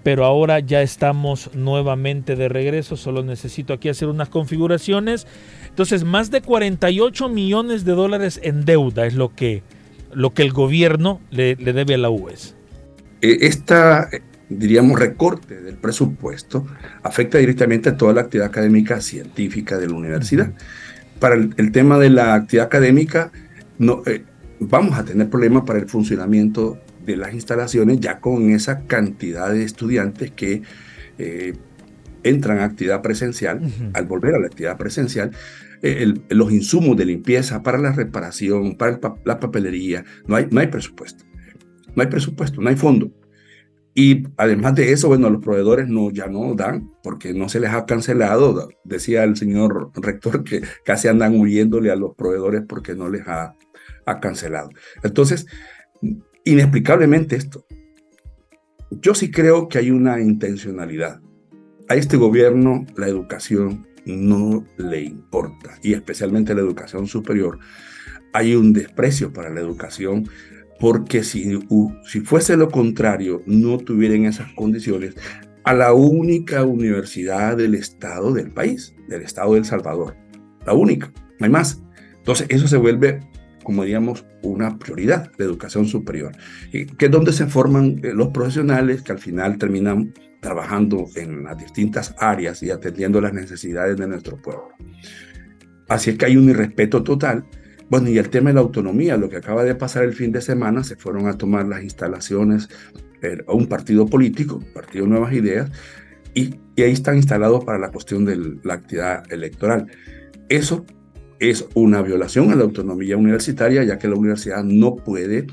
pero 0.03 0.25
ahora 0.25 0.61
ya 0.61 0.83
estamos 0.83 1.51
nuevamente 1.55 2.37
de 2.37 2.49
regreso, 2.49 2.97
solo 2.97 3.23
necesito 3.23 3.73
aquí 3.73 3.89
hacer 3.89 4.09
unas 4.09 4.29
configuraciones. 4.29 5.27
Entonces, 5.69 6.05
más 6.05 6.31
de 6.31 6.41
48 6.41 7.29
millones 7.29 7.85
de 7.85 7.93
dólares 7.93 8.41
en 8.43 8.65
deuda 8.65 9.07
es 9.07 9.15
lo 9.15 9.35
que, 9.35 9.63
lo 10.13 10.35
que 10.35 10.43
el 10.43 10.53
gobierno 10.53 11.21
le, 11.31 11.57
le 11.57 11.73
debe 11.73 11.95
a 11.95 11.99
la 11.99 12.11
UES. 12.11 12.57
E, 13.21 13.47
esta, 13.47 14.09
diríamos, 14.49 14.99
recorte 14.99 15.61
del 15.61 15.77
presupuesto 15.77 16.67
afecta 17.03 17.39
directamente 17.39 17.91
a 17.91 17.97
toda 17.97 18.13
la 18.13 18.23
actividad 18.23 18.49
académica 18.49 19.01
científica 19.01 19.79
de 19.79 19.89
la 19.89 19.95
universidad. 19.95 20.53
Para 21.19 21.35
el, 21.35 21.73
tema 21.73 21.99
de 21.99 22.11
la 22.11 22.35
actividad 22.35 22.67
académica, 22.67 23.33
no, 23.79 24.03
eh, 24.07 24.23
vamos 24.61 24.99
a 24.99 25.05
tener 25.05 25.29
problemas 25.29 25.65
para 25.65 25.79
el 25.79 25.89
funcionamiento 25.89 26.79
de 27.05 27.17
las 27.17 27.33
instalaciones 27.33 28.01
ya 28.01 28.21
con 28.21 28.51
esa 28.51 28.83
cantidad 28.83 29.51
de 29.51 29.65
estudiantes 29.65 30.31
que 30.31 30.63
eh, 31.19 31.55
entran 32.23 32.59
a 32.59 32.65
actividad 32.65 33.03
presencial, 33.03 33.61
al 33.95 34.05
volver 34.07 34.35
a 34.35 34.39
la 34.39 34.47
actividad 34.47 34.77
presencial, 34.77 35.31
eh, 35.83 36.15
los 36.31 36.53
insumos 36.53 36.97
de 36.97 37.05
limpieza 37.05 37.63
para 37.63 37.79
la 37.79 37.93
reparación, 37.93 38.77
para 38.77 38.99
la 39.25 39.39
papelería, 39.39 40.05
no 40.27 40.37
hay, 40.37 40.47
no 40.51 40.61
hay 40.61 40.69
presupuesto. 40.69 41.25
No 41.95 42.03
hay 42.03 42.09
presupuesto, 42.09 42.61
no 42.61 42.69
hay 42.69 42.77
fondo. 42.77 43.11
Y 43.95 44.23
además 44.37 44.77
de 44.77 44.93
eso, 44.93 45.09
bueno, 45.09 45.29
los 45.29 45.43
proveedores 45.43 45.89
no, 45.89 46.13
ya 46.13 46.29
no 46.29 46.55
dan 46.55 46.93
porque 47.03 47.35
no 47.35 47.49
se 47.49 47.59
les 47.59 47.71
ha 47.71 47.85
cancelado. 47.85 48.69
Decía 48.85 49.25
el 49.25 49.37
señor 49.37 49.91
rector 49.97 50.45
que 50.45 50.63
casi 50.85 51.09
andan 51.09 51.35
huyéndole 51.35 51.91
a 51.91 51.97
los 51.97 52.15
proveedores 52.15 52.63
porque 52.69 52.95
no 52.95 53.09
les 53.09 53.27
ha, 53.27 53.57
ha 54.07 54.21
cancelado. 54.21 54.71
Entonces, 55.03 55.47
inexplicablemente 56.45 57.35
esto. 57.35 57.67
Yo 58.93 59.17
sí 59.17 59.33
creo 59.33 59.67
que 59.69 59.79
hay 59.79 59.91
una 59.91 60.21
intencionalidad. 60.21 61.21
A 61.89 61.97
este 61.97 62.17
gobierno 62.17 62.87
la 62.97 63.09
educación 63.09 63.88
no 64.07 64.65
le 64.77 65.03
importa, 65.03 65.79
y 65.83 65.95
especialmente 65.95 66.55
la 66.55 66.61
educación 66.61 67.07
superior. 67.07 67.59
Hay 68.33 68.55
un 68.55 68.73
desprecio 68.73 69.33
para 69.33 69.51
la 69.51 69.61
educación 69.61 70.29
porque 70.79 71.25
si, 71.25 71.59
si 72.07 72.21
fuese 72.21 72.57
lo 72.57 72.71
contrario, 72.71 73.43
no 73.47 73.79
tuvieran 73.79 74.27
esas 74.27 74.53
condiciones 74.53 75.15
a 75.65 75.75
la 75.75 75.93
única 75.93 76.65
universidad 76.65 77.57
del 77.57 77.75
Estado 77.75 78.33
del 78.33 78.51
país, 78.51 78.95
del 79.09 79.23
Estado 79.23 79.53
de 79.53 79.59
El 79.59 79.65
Salvador. 79.65 80.17
La 80.65 80.73
única, 80.73 81.13
no 81.39 81.45
hay 81.45 81.51
más. 81.51 81.83
Entonces, 82.19 82.47
eso 82.51 82.69
se 82.69 82.77
vuelve, 82.77 83.21
como 83.69 83.83
diríamos, 83.83 84.25
una 84.41 84.79
prioridad, 84.79 85.31
la 85.37 85.45
educación 85.45 85.85
superior, 85.85 86.33
y 86.73 86.87
que 86.87 87.05
es 87.05 87.11
donde 87.11 87.35
se 87.35 87.47
forman 87.49 88.01
eh, 88.03 88.15
los 88.15 88.29
profesionales 88.29 89.03
que 89.03 89.13
al 89.13 89.19
final 89.19 89.59
terminan 89.59 90.15
trabajando 90.41 91.05
en 91.17 91.45
las 91.45 91.59
distintas 91.59 92.15
áreas 92.17 92.63
y 92.63 92.71
atendiendo 92.71 93.21
las 93.21 93.35
necesidades 93.35 93.99
de 93.99 94.09
nuestro 94.09 94.41
pueblo. 94.41 94.71
Así 95.87 96.09
es 96.09 96.17
que 96.17 96.25
hay 96.25 96.39
un 96.39 96.49
irrespeto 96.49 97.03
total 97.03 97.45
bueno, 97.91 98.09
y 98.09 98.17
el 98.17 98.31
tema 98.31 98.49
de 98.49 98.55
la 98.55 98.61
autonomía, 98.61 99.19
lo 99.19 99.29
que 99.29 99.37
acaba 99.37 99.65
de 99.65 99.75
pasar 99.75 100.05
el 100.05 100.15
fin 100.15 100.33
de 100.33 100.41
semana, 100.41 100.83
se 100.83 100.97
fueron 100.97 101.27
a 101.27 101.37
tomar 101.37 101.67
las 101.67 101.83
instalaciones 101.83 102.71
eh, 103.21 103.37
a 103.47 103.53
un 103.53 103.67
partido 103.67 104.07
político, 104.07 104.63
Partido 104.73 105.07
Nuevas 105.07 105.35
Ideas, 105.35 105.71
y, 106.33 106.55
ahí 106.79 106.93
están 106.93 107.17
instalados 107.17 107.67
para 107.67 107.79
la 107.79 107.91
cuestión 107.91 108.25
de 108.25 108.59
la 108.63 108.75
actividad 108.75 109.31
electoral. 109.31 109.89
Eso 110.49 110.87
es 111.41 111.67
una 111.75 112.03
violación 112.03 112.51
a 112.51 112.57
la 112.57 112.65
autonomía 112.65 113.17
universitaria, 113.17 113.85
ya 113.85 113.99
que 113.99 114.09
la 114.09 114.17
universidad 114.17 114.63
no 114.65 114.97
puede 114.97 115.47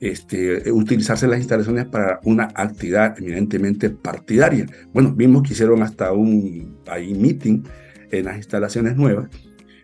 este, 0.00 0.70
utilizarse 0.70 1.26
las 1.26 1.38
instalaciones 1.38 1.86
para 1.86 2.20
una 2.24 2.48
actividad 2.54 3.18
eminentemente 3.18 3.90
partidaria. 3.90 4.66
Bueno, 4.92 5.12
vimos 5.14 5.42
que 5.42 5.52
hicieron 5.52 5.82
hasta 5.82 6.12
un 6.12 6.78
ahí, 6.86 7.14
meeting 7.14 7.62
en 8.10 8.24
las 8.24 8.36
instalaciones 8.36 8.96
nuevas. 8.96 9.28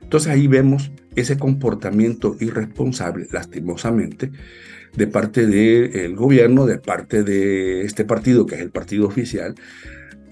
Entonces 0.03 0.31
ahí 0.31 0.47
vemos 0.47 0.93
ese 1.17 1.39
comportamiento 1.39 2.37
irresponsable, 2.41 3.27
lastimosamente, 3.31 4.31
de 4.95 5.07
parte 5.07 5.47
del 5.47 6.15
gobierno, 6.15 6.67
de 6.67 6.79
parte 6.79 7.23
de 7.23 7.83
este 7.83 8.05
partido, 8.05 8.45
que 8.45 8.57
es 8.57 8.61
el 8.61 8.71
partido 8.71 9.07
oficial, 9.07 9.55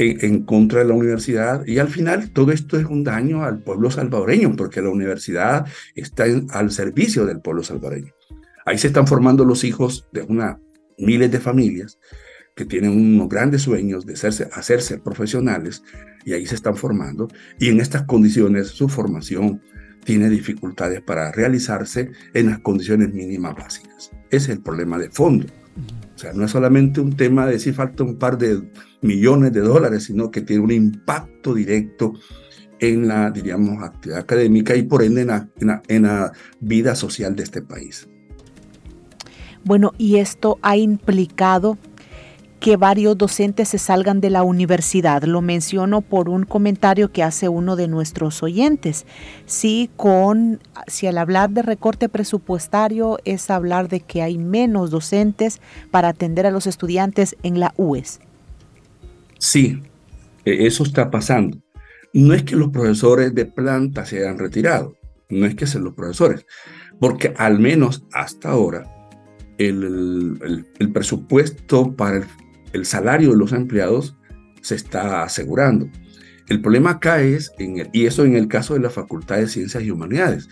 en, 0.00 0.44
contra 0.44 0.80
de 0.80 0.86
la 0.86 0.94
universidad. 0.94 1.66
Y 1.66 1.78
al 1.78 1.88
final 1.88 2.30
todo 2.30 2.52
esto 2.52 2.78
es 2.78 2.86
un 2.86 3.04
daño 3.04 3.44
al 3.44 3.62
pueblo 3.62 3.90
salvadoreño, 3.90 4.56
porque 4.56 4.80
la 4.80 4.88
universidad 4.88 5.66
está 5.94 6.24
al 6.50 6.70
servicio 6.70 7.26
del 7.26 7.40
pueblo 7.40 7.62
salvadoreño. 7.62 8.12
Ahí 8.64 8.78
se 8.78 8.88
están 8.88 9.06
formando 9.06 9.44
los 9.44 9.64
hijos 9.64 10.08
de 10.12 10.22
una, 10.22 10.58
miles 10.98 11.30
de 11.30 11.40
familias 11.40 11.98
que 12.54 12.64
tienen 12.64 12.90
unos 12.90 13.28
grandes 13.28 13.62
sueños 13.62 14.04
de 14.06 14.14
hacerse, 14.14 14.48
hacerse 14.52 14.98
profesionales 14.98 15.82
y 16.24 16.32
ahí 16.32 16.46
se 16.46 16.54
están 16.54 16.76
formando. 16.76 17.28
Y 17.58 17.68
en 17.68 17.80
estas 17.80 18.02
condiciones 18.02 18.68
su 18.68 18.88
formación 18.88 19.62
tiene 20.04 20.28
dificultades 20.28 21.02
para 21.02 21.30
realizarse 21.32 22.10
en 22.34 22.46
las 22.46 22.60
condiciones 22.60 23.12
mínimas 23.12 23.54
básicas. 23.54 24.10
Ese 24.30 24.36
es 24.36 24.48
el 24.48 24.62
problema 24.62 24.98
de 24.98 25.10
fondo. 25.10 25.46
O 26.20 26.22
sea, 26.22 26.34
no 26.34 26.44
es 26.44 26.50
solamente 26.50 27.00
un 27.00 27.16
tema 27.16 27.46
de 27.46 27.58
si 27.58 27.72
falta 27.72 28.04
un 28.04 28.16
par 28.16 28.36
de 28.36 28.60
millones 29.00 29.54
de 29.54 29.60
dólares, 29.60 30.04
sino 30.04 30.30
que 30.30 30.42
tiene 30.42 30.62
un 30.62 30.70
impacto 30.70 31.54
directo 31.54 32.12
en 32.78 33.08
la, 33.08 33.30
diríamos, 33.30 33.82
actividad 33.82 34.18
académica 34.18 34.76
y 34.76 34.82
por 34.82 35.02
ende 35.02 35.22
en 35.22 35.28
la, 35.28 35.48
en 35.88 36.02
la 36.02 36.32
vida 36.60 36.94
social 36.94 37.34
de 37.36 37.44
este 37.44 37.62
país. 37.62 38.06
Bueno, 39.64 39.92
y 39.96 40.16
esto 40.16 40.58
ha 40.60 40.76
implicado 40.76 41.78
que 42.60 42.76
varios 42.76 43.16
docentes 43.16 43.70
se 43.70 43.78
salgan 43.78 44.20
de 44.20 44.28
la 44.28 44.42
universidad. 44.42 45.22
Lo 45.24 45.40
menciono 45.40 46.02
por 46.02 46.28
un 46.28 46.44
comentario 46.44 47.10
que 47.10 47.22
hace 47.22 47.48
uno 47.48 47.74
de 47.74 47.88
nuestros 47.88 48.42
oyentes. 48.42 49.06
Sí, 49.46 49.90
con 49.96 50.60
si 50.86 51.06
al 51.06 51.16
hablar 51.16 51.50
de 51.50 51.62
recorte 51.62 52.10
presupuestario 52.10 53.18
es 53.24 53.48
hablar 53.50 53.88
de 53.88 54.00
que 54.00 54.20
hay 54.20 54.36
menos 54.36 54.90
docentes 54.90 55.60
para 55.90 56.08
atender 56.08 56.46
a 56.46 56.50
los 56.50 56.66
estudiantes 56.66 57.34
en 57.42 57.60
la 57.60 57.72
UES. 57.78 58.20
Sí, 59.38 59.82
e, 60.44 60.66
eso 60.66 60.84
está 60.84 61.10
pasando. 61.10 61.58
No 62.12 62.34
es 62.34 62.42
que 62.42 62.56
los 62.56 62.68
profesores 62.68 63.34
de 63.34 63.46
planta 63.46 64.04
se 64.04 64.18
hayan 64.18 64.38
retirado, 64.38 64.96
no 65.30 65.46
es 65.46 65.54
que 65.54 65.66
sean 65.66 65.84
los 65.84 65.94
profesores, 65.94 66.44
porque 67.00 67.32
al 67.38 67.58
menos 67.58 68.04
hasta 68.12 68.50
ahora 68.50 68.84
el, 69.56 70.66
el 70.78 70.92
presupuesto 70.92 71.92
para 71.92 72.18
el 72.18 72.24
el 72.72 72.86
salario 72.86 73.30
de 73.30 73.36
los 73.36 73.52
empleados 73.52 74.16
se 74.60 74.74
está 74.74 75.22
asegurando. 75.22 75.88
El 76.48 76.60
problema 76.60 76.90
acá 76.90 77.22
es, 77.22 77.52
en 77.58 77.88
y 77.92 78.06
eso 78.06 78.24
en 78.24 78.34
el 78.34 78.48
caso 78.48 78.74
de 78.74 78.80
la 78.80 78.90
Facultad 78.90 79.36
de 79.36 79.46
Ciencias 79.46 79.82
y 79.82 79.90
Humanidades, 79.90 80.48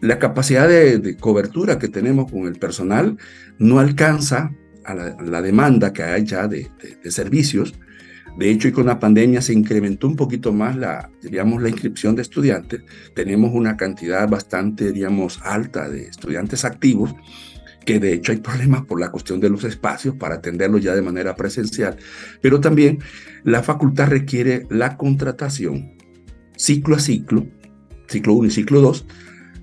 la 0.00 0.18
capacidad 0.18 0.66
de, 0.66 1.16
cobertura 1.16 1.78
que 1.78 1.88
tenemos 1.88 2.30
con 2.30 2.46
el 2.46 2.58
personal 2.58 3.18
no 3.58 3.78
alcanza 3.78 4.50
a 4.84 4.94
la, 4.94 5.42
demanda 5.42 5.92
que 5.92 6.02
hay 6.02 6.24
ya 6.24 6.48
de, 6.48 6.70
servicios. 7.10 7.74
De 8.38 8.50
hecho, 8.50 8.68
y 8.68 8.72
con 8.72 8.86
la 8.86 8.98
pandemia 8.98 9.42
se 9.42 9.52
incrementó 9.52 10.06
un 10.06 10.16
poquito 10.16 10.52
más 10.52 10.74
la, 10.76 11.10
digamos, 11.20 11.62
la 11.62 11.68
inscripción 11.68 12.14
de 12.14 12.22
estudiantes. 12.22 12.82
Tenemos 13.14 13.52
una 13.52 13.76
cantidad 13.76 14.26
bastante, 14.26 14.92
digamos, 14.92 15.40
alta 15.42 15.88
de 15.88 16.04
estudiantes 16.04 16.64
activos 16.64 17.14
que 17.84 17.98
de 17.98 18.12
hecho 18.12 18.32
hay 18.32 18.38
problemas 18.38 18.84
por 18.84 19.00
la 19.00 19.10
cuestión 19.10 19.40
de 19.40 19.50
los 19.50 19.64
espacios 19.64 20.14
para 20.16 20.36
atenderlos 20.36 20.82
ya 20.82 20.94
de 20.94 21.02
manera 21.02 21.34
presencial, 21.34 21.96
pero 22.40 22.60
también 22.60 22.98
la 23.44 23.62
facultad 23.62 24.08
requiere 24.08 24.66
la 24.70 24.96
contratación 24.96 25.96
ciclo 26.56 26.96
a 26.96 26.98
ciclo, 26.98 27.46
ciclo 28.06 28.34
1 28.34 28.48
y 28.48 28.50
ciclo 28.50 28.80
2, 28.82 29.06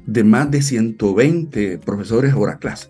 de 0.08 0.24
más 0.24 0.50
de 0.50 0.64
120 0.64 1.78
profesores 1.78 2.34
hora 2.34 2.58
clase. 2.58 2.90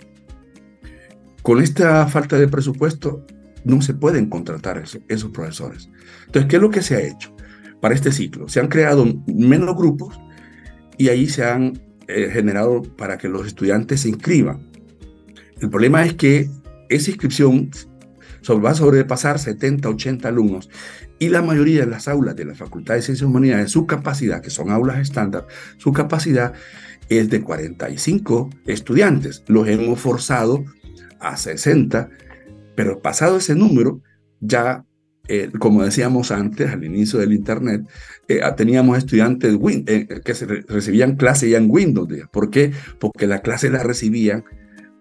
Con 1.41 1.61
esta 1.61 2.07
falta 2.07 2.37
de 2.37 2.47
presupuesto 2.47 3.25
no 3.65 3.81
se 3.81 3.93
pueden 3.93 4.29
contratar 4.29 4.81
esos 5.09 5.31
profesores. 5.31 5.89
Entonces, 6.25 6.49
¿qué 6.49 6.55
es 6.55 6.61
lo 6.61 6.69
que 6.69 6.81
se 6.81 6.95
ha 6.95 7.01
hecho 7.01 7.35
para 7.81 7.95
este 7.95 8.13
ciclo? 8.13 8.47
Se 8.47 8.61
han 8.61 8.69
creado 8.69 9.05
menos 9.27 9.75
grupos 9.75 10.17
y 10.97 11.09
ahí 11.09 11.27
se 11.27 11.43
han 11.43 11.81
eh, 12.07 12.29
generado 12.31 12.83
para 12.83 13.17
que 13.17 13.27
los 13.27 13.45
estudiantes 13.45 14.01
se 14.01 14.09
inscriban 14.09 14.67
el 15.61 15.69
problema 15.69 16.05
es 16.05 16.13
que 16.13 16.49
esa 16.89 17.09
inscripción 17.09 17.69
va 18.63 18.71
a 18.71 18.75
sobrepasar 18.75 19.39
70, 19.39 19.89
80 19.89 20.27
alumnos 20.27 20.69
y 21.19 21.29
la 21.29 21.41
mayoría 21.41 21.81
de 21.81 21.87
las 21.87 22.07
aulas 22.07 22.35
de 22.35 22.45
la 22.45 22.55
Facultad 22.55 22.95
de 22.95 23.01
Ciencias 23.01 23.27
Humanidades, 23.27 23.71
su 23.71 23.87
capacidad, 23.87 24.41
que 24.41 24.49
son 24.49 24.69
aulas 24.69 24.99
estándar, 24.99 25.47
su 25.77 25.91
capacidad 25.91 26.53
es 27.09 27.29
de 27.29 27.41
45 27.41 28.49
estudiantes. 28.65 29.43
Los 29.47 29.67
hemos 29.67 29.99
forzado 29.99 30.63
a 31.19 31.37
60, 31.37 32.09
pero 32.75 33.01
pasado 33.01 33.37
ese 33.37 33.55
número, 33.55 34.01
ya, 34.39 34.85
eh, 35.27 35.49
como 35.57 35.83
decíamos 35.83 36.31
antes, 36.31 36.69
al 36.69 36.83
inicio 36.83 37.19
del 37.19 37.33
Internet, 37.33 37.87
eh, 38.27 38.41
teníamos 38.55 38.97
estudiantes 38.97 39.57
eh, 39.87 40.07
que 40.23 40.33
recibían 40.67 41.15
clase 41.15 41.49
ya 41.49 41.57
en 41.57 41.69
Windows. 41.69 42.07
¿Por 42.31 42.51
qué? 42.51 42.71
Porque 42.99 43.25
la 43.25 43.41
clase 43.41 43.69
la 43.69 43.81
recibían 43.81 44.43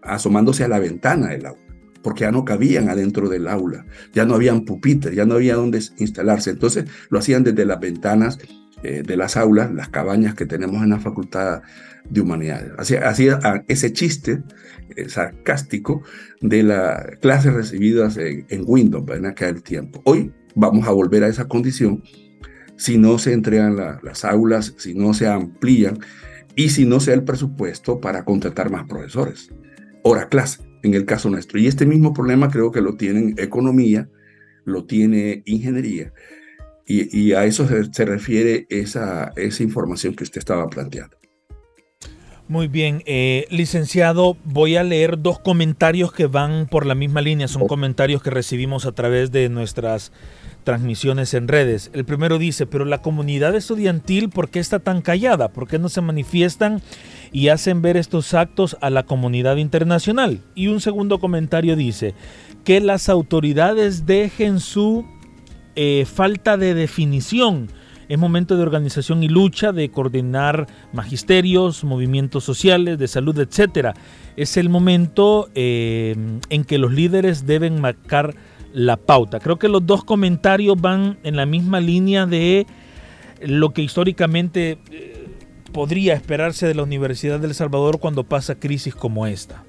asomándose 0.06 0.64
a 0.64 0.68
la 0.68 0.78
ventana 0.78 1.28
del 1.28 1.46
aula, 1.46 1.60
porque 2.02 2.22
ya 2.22 2.30
no 2.30 2.44
cabían 2.44 2.88
adentro 2.88 3.28
del 3.28 3.48
aula, 3.48 3.86
ya 4.12 4.24
no 4.24 4.34
habían 4.34 4.64
pupitres, 4.64 5.14
ya 5.14 5.24
no 5.24 5.34
había 5.34 5.56
dónde 5.56 5.82
instalarse. 5.98 6.50
Entonces 6.50 6.86
lo 7.10 7.18
hacían 7.18 7.44
desde 7.44 7.64
las 7.64 7.80
ventanas 7.80 8.38
eh, 8.82 9.02
de 9.04 9.16
las 9.16 9.36
aulas, 9.36 9.72
las 9.72 9.88
cabañas 9.88 10.34
que 10.34 10.46
tenemos 10.46 10.82
en 10.82 10.90
la 10.90 11.00
Facultad 11.00 11.62
de 12.08 12.20
Humanidades. 12.20 12.72
Hacía, 12.78 13.40
ah, 13.42 13.64
ese 13.68 13.92
chiste 13.92 14.42
eh, 14.94 15.08
sarcástico 15.08 16.02
de 16.40 16.62
las 16.62 17.16
clases 17.20 17.52
recibidas 17.52 18.16
en, 18.18 18.62
Windows 18.66 19.10
en 19.10 19.26
aquel 19.26 19.62
tiempo. 19.62 20.02
Hoy 20.04 20.32
vamos 20.54 20.86
a 20.86 20.92
volver 20.92 21.24
a 21.24 21.28
esa 21.28 21.48
condición 21.48 22.02
si 22.76 22.98
no 22.98 23.18
se 23.18 23.32
entregan 23.32 23.76
las 23.76 24.24
aulas, 24.24 24.74
si 24.76 24.94
no 24.94 25.14
se 25.14 25.26
amplían 25.26 25.98
y 26.54 26.68
si 26.68 26.84
no 26.84 27.00
se 27.00 27.10
da 27.12 27.16
el 27.16 27.24
presupuesto 27.24 28.00
para 28.00 28.24
contratar 28.24 28.70
más 28.70 28.84
profesores 28.84 29.50
hora 30.06 30.28
clase, 30.28 30.60
en 30.82 30.94
el 30.94 31.04
caso 31.04 31.28
nuestro. 31.28 31.58
Y 31.58 31.66
este 31.66 31.84
mismo 31.84 32.14
problema 32.14 32.48
creo 32.48 32.70
que 32.70 32.80
lo 32.80 32.96
tienen 32.96 33.34
economía, 33.38 34.08
lo 34.64 34.84
tiene 34.84 35.42
ingeniería, 35.44 36.12
y, 36.88 37.32
a 37.32 37.44
eso 37.44 37.66
se, 37.66 38.04
refiere 38.04 38.66
esa, 38.70 39.32
esa 39.34 39.62
información 39.64 40.14
que 40.14 40.22
usted 40.22 40.38
estaba 40.38 40.68
planteando. 40.68 41.16
Muy 42.46 42.68
bien, 42.68 43.02
eh, 43.06 43.46
licenciado, 43.50 44.36
voy 44.44 44.76
a 44.76 44.84
leer 44.84 45.20
dos 45.20 45.40
comentarios 45.40 46.12
que 46.12 46.26
van 46.26 46.68
por 46.68 46.86
la 46.86 46.94
misma 46.94 47.20
línea, 47.20 47.48
son 47.48 47.66
comentarios 47.66 48.22
que 48.22 48.30
recibimos 48.30 48.86
a 48.86 48.92
través 48.92 49.32
de 49.32 49.48
nuestras 49.48 50.12
transmisiones 50.62 51.34
en 51.34 51.48
redes. 51.48 51.90
El 51.92 52.04
primero 52.04 52.38
dice, 52.38 52.66
pero 52.66 52.84
la 52.84 53.02
comunidad 53.02 53.56
estudiantil, 53.56 54.28
¿por 54.28 54.48
qué 54.48 54.60
está 54.60 54.78
tan 54.78 55.02
callada? 55.02 55.48
¿Por 55.48 55.66
qué 55.66 55.80
no 55.80 55.88
se 55.88 56.02
manifiestan 56.02 56.82
y 57.32 57.48
hacen 57.48 57.82
ver 57.82 57.96
estos 57.96 58.34
actos 58.34 58.76
a 58.80 58.90
la 58.90 59.04
comunidad 59.04 59.56
internacional? 59.56 60.40
Y 60.54 60.68
un 60.68 60.80
segundo 60.80 61.18
comentario 61.18 61.76
dice, 61.76 62.14
que 62.66 62.80
las 62.80 63.08
autoridades 63.08 64.06
dejen 64.06 64.58
su 64.58 65.06
eh, 65.76 66.04
falta 66.04 66.56
de 66.56 66.74
definición. 66.74 67.68
Es 68.08 68.18
momento 68.18 68.56
de 68.56 68.62
organización 68.62 69.22
y 69.22 69.28
lucha, 69.28 69.70
de 69.70 69.90
coordinar 69.90 70.66
magisterios, 70.92 71.84
movimientos 71.84 72.42
sociales, 72.42 72.98
de 72.98 73.08
salud, 73.08 73.38
etc. 73.38 73.96
Es 74.36 74.56
el 74.56 74.68
momento 74.68 75.48
eh, 75.54 76.16
en 76.50 76.64
que 76.64 76.78
los 76.78 76.92
líderes 76.92 77.46
deben 77.46 77.80
marcar 77.80 78.34
la 78.72 78.96
pauta. 78.96 79.38
Creo 79.38 79.58
que 79.58 79.68
los 79.68 79.86
dos 79.86 80.04
comentarios 80.04 80.80
van 80.80 81.18
en 81.22 81.36
la 81.36 81.46
misma 81.46 81.80
línea 81.80 82.26
de 82.26 82.66
lo 83.40 83.70
que 83.70 83.82
históricamente 83.82 84.78
eh, 84.90 85.15
podría 85.76 86.14
esperarse 86.14 86.66
de 86.66 86.74
la 86.74 86.84
Universidad 86.84 87.38
del 87.38 87.52
Salvador 87.52 88.00
cuando 88.00 88.24
pasa 88.24 88.58
crisis 88.58 88.94
como 88.94 89.26
esta. 89.26 89.62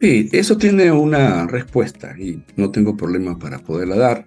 Sí, 0.00 0.28
eso 0.32 0.58
tiene 0.58 0.90
una 0.90 1.46
respuesta 1.46 2.16
y 2.18 2.42
no 2.56 2.72
tengo 2.72 2.96
problema 2.96 3.38
para 3.38 3.60
poderla 3.60 3.94
dar 3.94 4.26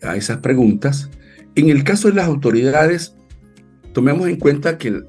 a 0.00 0.14
esas 0.14 0.38
preguntas. 0.38 1.10
En 1.56 1.70
el 1.70 1.82
caso 1.82 2.06
de 2.06 2.14
las 2.14 2.28
autoridades, 2.28 3.16
tomemos 3.92 4.28
en 4.28 4.36
cuenta 4.36 4.78
que 4.78 5.02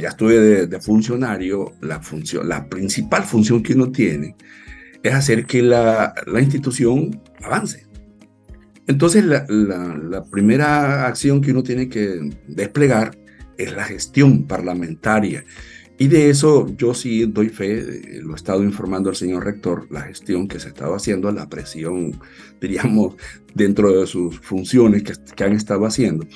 ya 0.00 0.08
estuve 0.08 0.66
de, 0.66 0.80
funcionario, 0.80 1.70
la, 1.80 2.02
función, 2.02 2.48
la 2.48 2.68
principal 2.68 3.22
función 3.22 3.62
que 3.62 3.74
uno 3.74 3.92
tiene 3.92 4.34
es 5.04 5.14
hacer 5.14 5.46
que 5.46 5.62
la, 5.62 6.12
institución 6.40 7.22
avance. 7.40 7.86
Entonces, 8.88 9.24
la, 9.24 10.24
primera 10.28 11.06
acción 11.06 11.40
que 11.40 11.52
uno 11.52 11.62
tiene 11.62 11.88
que 11.88 12.18
desplegar 12.48 13.21
es 13.62 13.72
la 13.72 13.84
gestión 13.84 14.46
parlamentaria. 14.46 15.44
Y 15.98 16.08
de 16.08 16.30
eso 16.30 16.66
yo 16.76 16.94
sí 16.94 17.26
doy 17.26 17.48
fe, 17.48 18.20
lo 18.22 18.32
he 18.32 18.36
estado 18.36 18.64
informando 18.64 19.10
al 19.10 19.16
señor 19.16 19.44
rector, 19.44 19.86
la 19.90 20.02
gestión 20.02 20.48
que 20.48 20.58
se 20.58 20.68
estaba 20.68 20.96
haciendo, 20.96 21.30
la 21.30 21.48
presión, 21.48 22.18
diríamos, 22.60 23.16
dentro 23.54 24.00
de 24.00 24.06
sus 24.06 24.40
funciones 24.40 25.02
que, 25.02 25.12
que 25.36 25.44
han 25.44 25.52
estado 25.52 25.86
haciendo. 25.86 26.26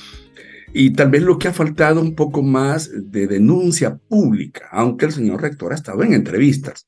Y 0.72 0.90
tal 0.90 1.10
vez 1.10 1.22
lo 1.22 1.38
que 1.38 1.48
ha 1.48 1.52
faltado 1.52 2.00
un 2.00 2.14
poco 2.14 2.42
más 2.42 2.90
de 2.92 3.26
denuncia 3.26 3.96
pública, 3.96 4.68
aunque 4.70 5.06
el 5.06 5.12
señor 5.12 5.40
rector 5.40 5.72
ha 5.72 5.76
estado 5.76 6.02
en 6.02 6.12
entrevistas. 6.12 6.86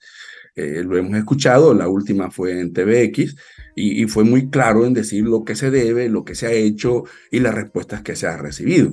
Eh, 0.59 0.83
lo 0.85 0.97
hemos 0.97 1.17
escuchado, 1.17 1.73
la 1.73 1.89
última 1.89 2.33
fue 2.33 2.61
en 2.61 2.73
TVX 2.73 3.37
y, 3.77 4.07
fue 4.07 4.25
muy 4.25 4.51
claro 4.51 4.85
en 4.85 4.93
decir 4.93 5.23
lo 5.25 5.45
que 5.45 5.55
se 5.55 5.71
debe, 5.71 6.09
lo 6.09 6.25
que 6.25 6.35
se 6.35 6.49
ha 6.49 6.53
hecho 6.53 7.05
y 7.31 7.39
las 7.39 7.55
respuestas 7.55 8.03
que 8.03 8.17
se 8.17 8.27
ha 8.27 8.37
recibido. 8.37 8.91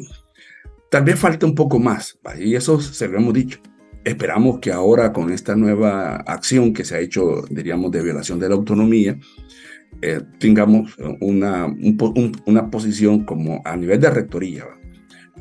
Tal 0.95 1.03
vez 1.03 1.19
falta 1.19 1.45
un 1.45 1.53
poco 1.53 1.77
más, 1.77 2.17
y 2.39 2.55
eso 2.55 2.79
se 2.79 3.09
lo 3.09 3.17
hemos 3.17 3.33
dicho. 3.33 3.59
Esperamos 4.05 4.59
que 4.59 4.71
ahora 4.71 5.11
con 5.11 5.29
esta 5.29 5.53
nueva 5.53 6.15
acción 6.15 6.71
que 6.71 6.85
se 6.85 6.95
ha 6.95 6.99
hecho, 7.01 7.43
diríamos, 7.49 7.91
de 7.91 8.01
violación 8.01 8.39
de 8.39 8.47
la 8.47 8.55
autonomía, 8.55 9.19
eh, 10.01 10.21
tengamos 10.39 10.95
una, 11.19 11.67
una 12.45 12.71
posición 12.71 13.25
como 13.25 13.61
a 13.65 13.75
nivel 13.75 13.99
de 13.99 14.09
rectoría, 14.09 14.67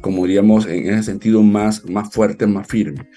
como 0.01 0.27
diríamos 0.27 0.67
en 0.67 0.89
ese 0.89 1.05
sentido 1.05 1.41
más, 1.45 1.89
más 1.89 2.13
fuerte, 2.13 2.49
más 2.49 2.67
firme. 2.67 3.09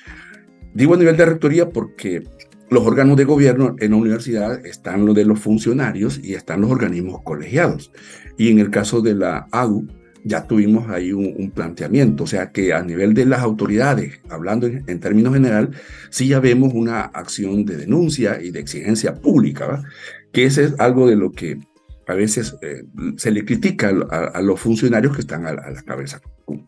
Digo 0.75 0.93
a 0.93 0.97
nivel 0.97 1.17
de 1.17 1.25
rectoría 1.25 1.71
porque 1.71 2.23
los 2.69 2.85
órganos 2.85 3.17
de 3.17 3.23
gobierno 3.23 3.75
en 3.79 3.89
la 3.89 3.97
universidad 3.97 4.63
están 4.63 5.07
los 5.07 5.15
de 5.15 5.25
los 5.25 5.39
funcionarios 5.39 6.19
y 6.23 6.35
están 6.35 6.61
los 6.61 6.69
organismos 6.69 7.23
colegiados. 7.23 7.91
Y 8.37 8.51
en 8.51 8.59
el 8.59 8.69
caso 8.69 9.01
de 9.01 9.15
la 9.15 9.47
AU, 9.51 9.87
ya 10.27 10.45
tuvimos 10.45 10.89
ahí 10.89 11.13
un, 11.13 11.51
planteamiento, 11.51 12.23
o 12.23 12.27
sea 12.27 12.51
que 12.51 12.73
a 12.73 12.83
nivel 12.83 13.13
de 13.13 13.25
las 13.25 13.41
autoridades, 13.41 14.19
hablando 14.29 14.67
en, 14.67 14.99
términos 14.99 15.33
general, 15.33 15.71
sí 16.09 16.27
ya 16.27 16.39
vemos 16.39 16.73
una 16.73 17.01
acción 17.01 17.65
de 17.65 17.77
denuncia 17.77 18.41
y 18.41 18.51
de 18.51 18.59
exigencia 18.59 19.15
pública, 19.15 19.83
que 20.31 20.45
ese 20.45 20.65
es 20.65 20.79
algo 20.79 21.07
de 21.07 21.15
lo 21.15 21.31
que 21.31 21.59
a 22.07 22.13
veces 22.13 22.55
eh, 22.61 22.83
se 23.17 23.31
le 23.31 23.43
critica 23.43 23.89
a, 24.09 24.41
los 24.41 24.59
funcionarios 24.59 25.13
que 25.13 25.21
están 25.21 25.45
a, 25.45 25.53
la 25.53 25.83
cabeza, 25.83 26.21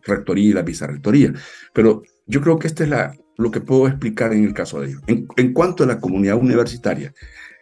rectoría 0.04 0.50
y 0.50 0.52
la 0.52 0.62
vicerrectoría. 0.62 1.32
Pero 1.72 2.02
yo 2.26 2.40
creo 2.40 2.58
que 2.58 2.66
este 2.66 2.84
es 2.84 2.90
la, 2.90 3.14
lo 3.38 3.50
que 3.50 3.60
puedo 3.60 3.88
explicar 3.88 4.32
en 4.32 4.44
el 4.44 4.52
caso 4.52 4.80
de 4.80 4.88
ellos. 4.88 5.02
En, 5.06 5.26
en, 5.36 5.52
cuanto 5.52 5.84
a 5.84 5.86
la 5.86 5.98
comunidad 5.98 6.36
universitaria, 6.36 7.14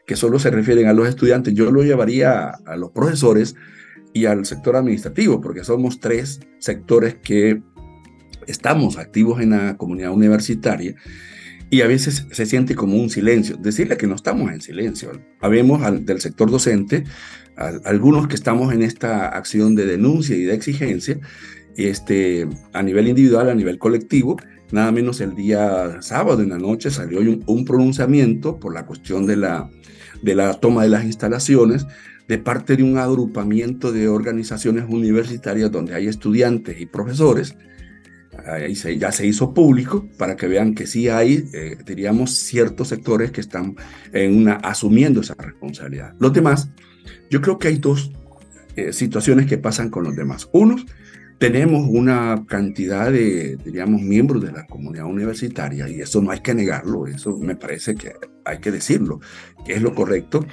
que 0.08 0.16
solo 0.16 0.38
se 0.38 0.50
refieren 0.50 0.88
a 0.88 0.94
los 0.94 1.06
estudiantes, 1.06 1.52
yo 1.52 1.70
lo 1.70 1.82
llevaría 1.82 2.48
a, 2.48 2.76
los 2.76 2.90
profesores 2.92 3.54
y 4.18 4.26
al 4.26 4.44
sector 4.44 4.76
administrativo, 4.76 5.40
porque 5.40 5.64
somos 5.64 6.00
tres 6.00 6.40
sectores 6.59 7.16
que 7.22 7.62
estamos 8.46 8.98
activos 8.98 9.40
en 9.40 9.50
la 9.50 9.76
comunidad 9.76 10.12
universitaria 10.12 10.94
y 11.70 11.83
a 11.83 11.87
veces 11.87 12.26
se 12.33 12.46
siente 12.46 12.74
como 12.74 12.96
un 12.96 13.11
silencio. 13.11 13.57
Decirle 13.57 13.96
que 13.96 14.07
no 14.07 14.14
estamos 14.14 14.50
en 14.50 14.61
silencio. 14.61 15.12
Habemos 15.40 15.81
del 16.04 16.20
sector 16.20 16.50
docente 16.50 17.04
algunos 17.85 18.28
que 18.28 18.37
estamos 18.37 18.72
en 18.72 18.83
esta 18.83 19.28
acción 19.28 19.74
de 19.74 19.85
denuncia 19.87 20.37
y 20.37 20.44
de 20.44 20.54
exigencia, 20.54 21.18
este, 21.76 22.48
a 22.72 22.83
nivel 22.83 23.09
individual, 23.09 23.50
a 23.50 23.54
nivel 23.54 23.78
colectivo, 23.78 24.37
nada 24.70 24.92
menos 24.92 25.20
el 25.20 25.35
día 25.35 26.00
sábado 26.00 26.42
en 26.42 26.50
la 26.50 26.59
noche 26.59 26.90
salió 26.90 27.20
un, 27.20 27.64
pronunciamiento 27.64 28.59
por 28.59 28.74
la 28.74 28.87
cuestión 28.87 29.26
de 29.26 29.37
la, 29.37 29.70
de 30.22 30.35
la 30.35 30.54
toma 30.54 30.83
de 30.83 30.88
las 30.88 31.04
instalaciones 31.04 31.87
de 32.28 32.38
parte 32.38 32.76
de 32.76 32.82
un 32.82 32.98
agrupamiento 32.98 33.90
de 33.90 34.06
organizaciones 34.06 34.84
universitarias 34.88 35.72
donde 35.72 35.94
hay 35.94 36.06
estudiantes 36.06 36.78
y 36.80 36.86
profesores. 36.86 37.56
Ahí 38.46 38.74
ya 38.74 39.10
se 39.10 39.26
hizo 39.26 39.52
público 39.52 40.06
para 40.16 40.36
que 40.36 40.46
vean 40.46 40.74
que 40.74 40.86
sí 40.86 41.08
hay, 41.08 41.48
eh, 41.52 41.76
diríamos, 41.84 42.36
ciertos 42.36 42.88
sectores 42.88 43.32
que 43.32 43.40
están 43.40 43.74
en 44.12 44.36
una, 44.36 44.54
asumiendo 44.54 45.22
esa 45.22 45.34
responsabilidad. 45.34 46.14
Los 46.20 46.32
demás, 46.32 46.70
yo 47.30 47.40
creo 47.40 47.58
que 47.58 47.68
hay 47.68 47.78
dos 47.78 48.12
eh, 48.76 48.92
situaciones 48.92 49.46
que 49.46 49.58
pasan 49.58 49.90
con 49.90 50.04
los 50.04 50.14
demás. 50.14 50.48
Uno, 50.52 50.76
tenemos 51.38 51.88
una 51.88 52.44
cantidad 52.46 53.10
de, 53.10 53.56
diríamos, 53.64 54.02
miembros 54.02 54.42
de 54.42 54.52
la 54.52 54.66
comunidad 54.66 55.06
universitaria, 55.06 55.88
y 55.88 56.00
eso 56.00 56.20
no 56.20 56.30
hay 56.30 56.40
que 56.40 56.54
negarlo, 56.54 57.06
eso 57.06 57.36
me 57.38 57.56
parece 57.56 57.94
que 57.94 58.12
hay 58.44 58.58
que 58.58 58.70
decirlo, 58.70 59.20
que 59.64 59.74
es 59.74 59.82
lo 59.82 59.94
correcto, 59.94 60.46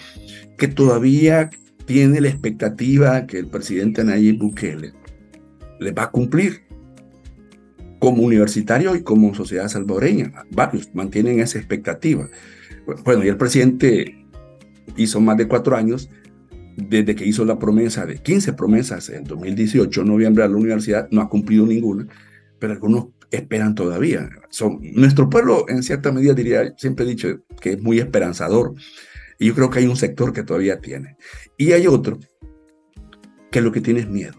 que 0.58 0.68
todavía 0.68 1.50
tiene 1.86 2.22
la 2.22 2.30
expectativa 2.30 3.26
que 3.28 3.40
el 3.40 3.48
presidente 3.48 4.04
Nayib 4.04 4.40
Bukele 4.40 4.94
le 5.80 5.92
va 5.92 6.04
a 6.04 6.12
cumplir 6.12 6.64
como 8.00 8.24
universitario 8.24 8.96
y 8.96 9.04
como 9.04 9.34
sociedad 9.34 9.68
salvadoreña. 9.68 10.32
Varios 10.52 10.94
mantienen 10.94 11.40
esa 11.40 11.58
expectativa. 11.58 12.28
Bueno, 13.04 13.24
y 13.24 13.28
el 13.28 13.38
presidente 13.38 14.26
hizo 14.96 15.20
más 15.22 15.38
de 15.38 15.48
cuatro 15.48 15.76
años 15.76 16.10
desde 16.78 17.16
que 17.16 17.26
hizo 17.26 17.46
la 17.46 17.58
promesa 17.58 18.06
de 18.06 18.18
15 18.18 18.54
promesas 18.54 19.10
en 19.10 19.24
2018, 19.24 20.04
noviembre, 20.04 20.44
a 20.44 20.48
la 20.48 20.58
universidad, 20.58 21.08
no 21.10 21.22
ha 21.22 21.30
cumplido 21.30 21.66
ninguna, 21.66 22.08
pero 22.60 22.74
algunos 22.74 23.08
esperan 23.32 23.76
todavía. 23.76 24.30
Son, 24.50 24.80
nuestro 24.94 25.30
pueblo, 25.30 25.66
en 25.70 25.84
cierta 25.84 26.12
medida, 26.12 26.34
diría, 26.34 26.74
siempre 26.78 27.06
he 27.06 27.10
dicho 27.10 27.44
que 27.62 27.72
es 27.72 27.82
muy 27.82 28.00
esperanzador, 28.00 28.76
y 29.40 29.48
yo 29.48 29.56
creo 29.56 29.70
que 29.70 29.80
hay 29.80 29.88
un 29.88 29.96
sector 29.96 30.34
que 30.34 30.44
todavía 30.44 30.80
tiene. 30.80 31.18
Y 31.58 31.72
hay 31.74 31.88
otro 31.88 32.20
que 33.52 33.62
lo 33.62 33.72
que 33.72 33.82
tiene 33.82 34.02
es 34.02 34.10
miedo. 34.10 34.34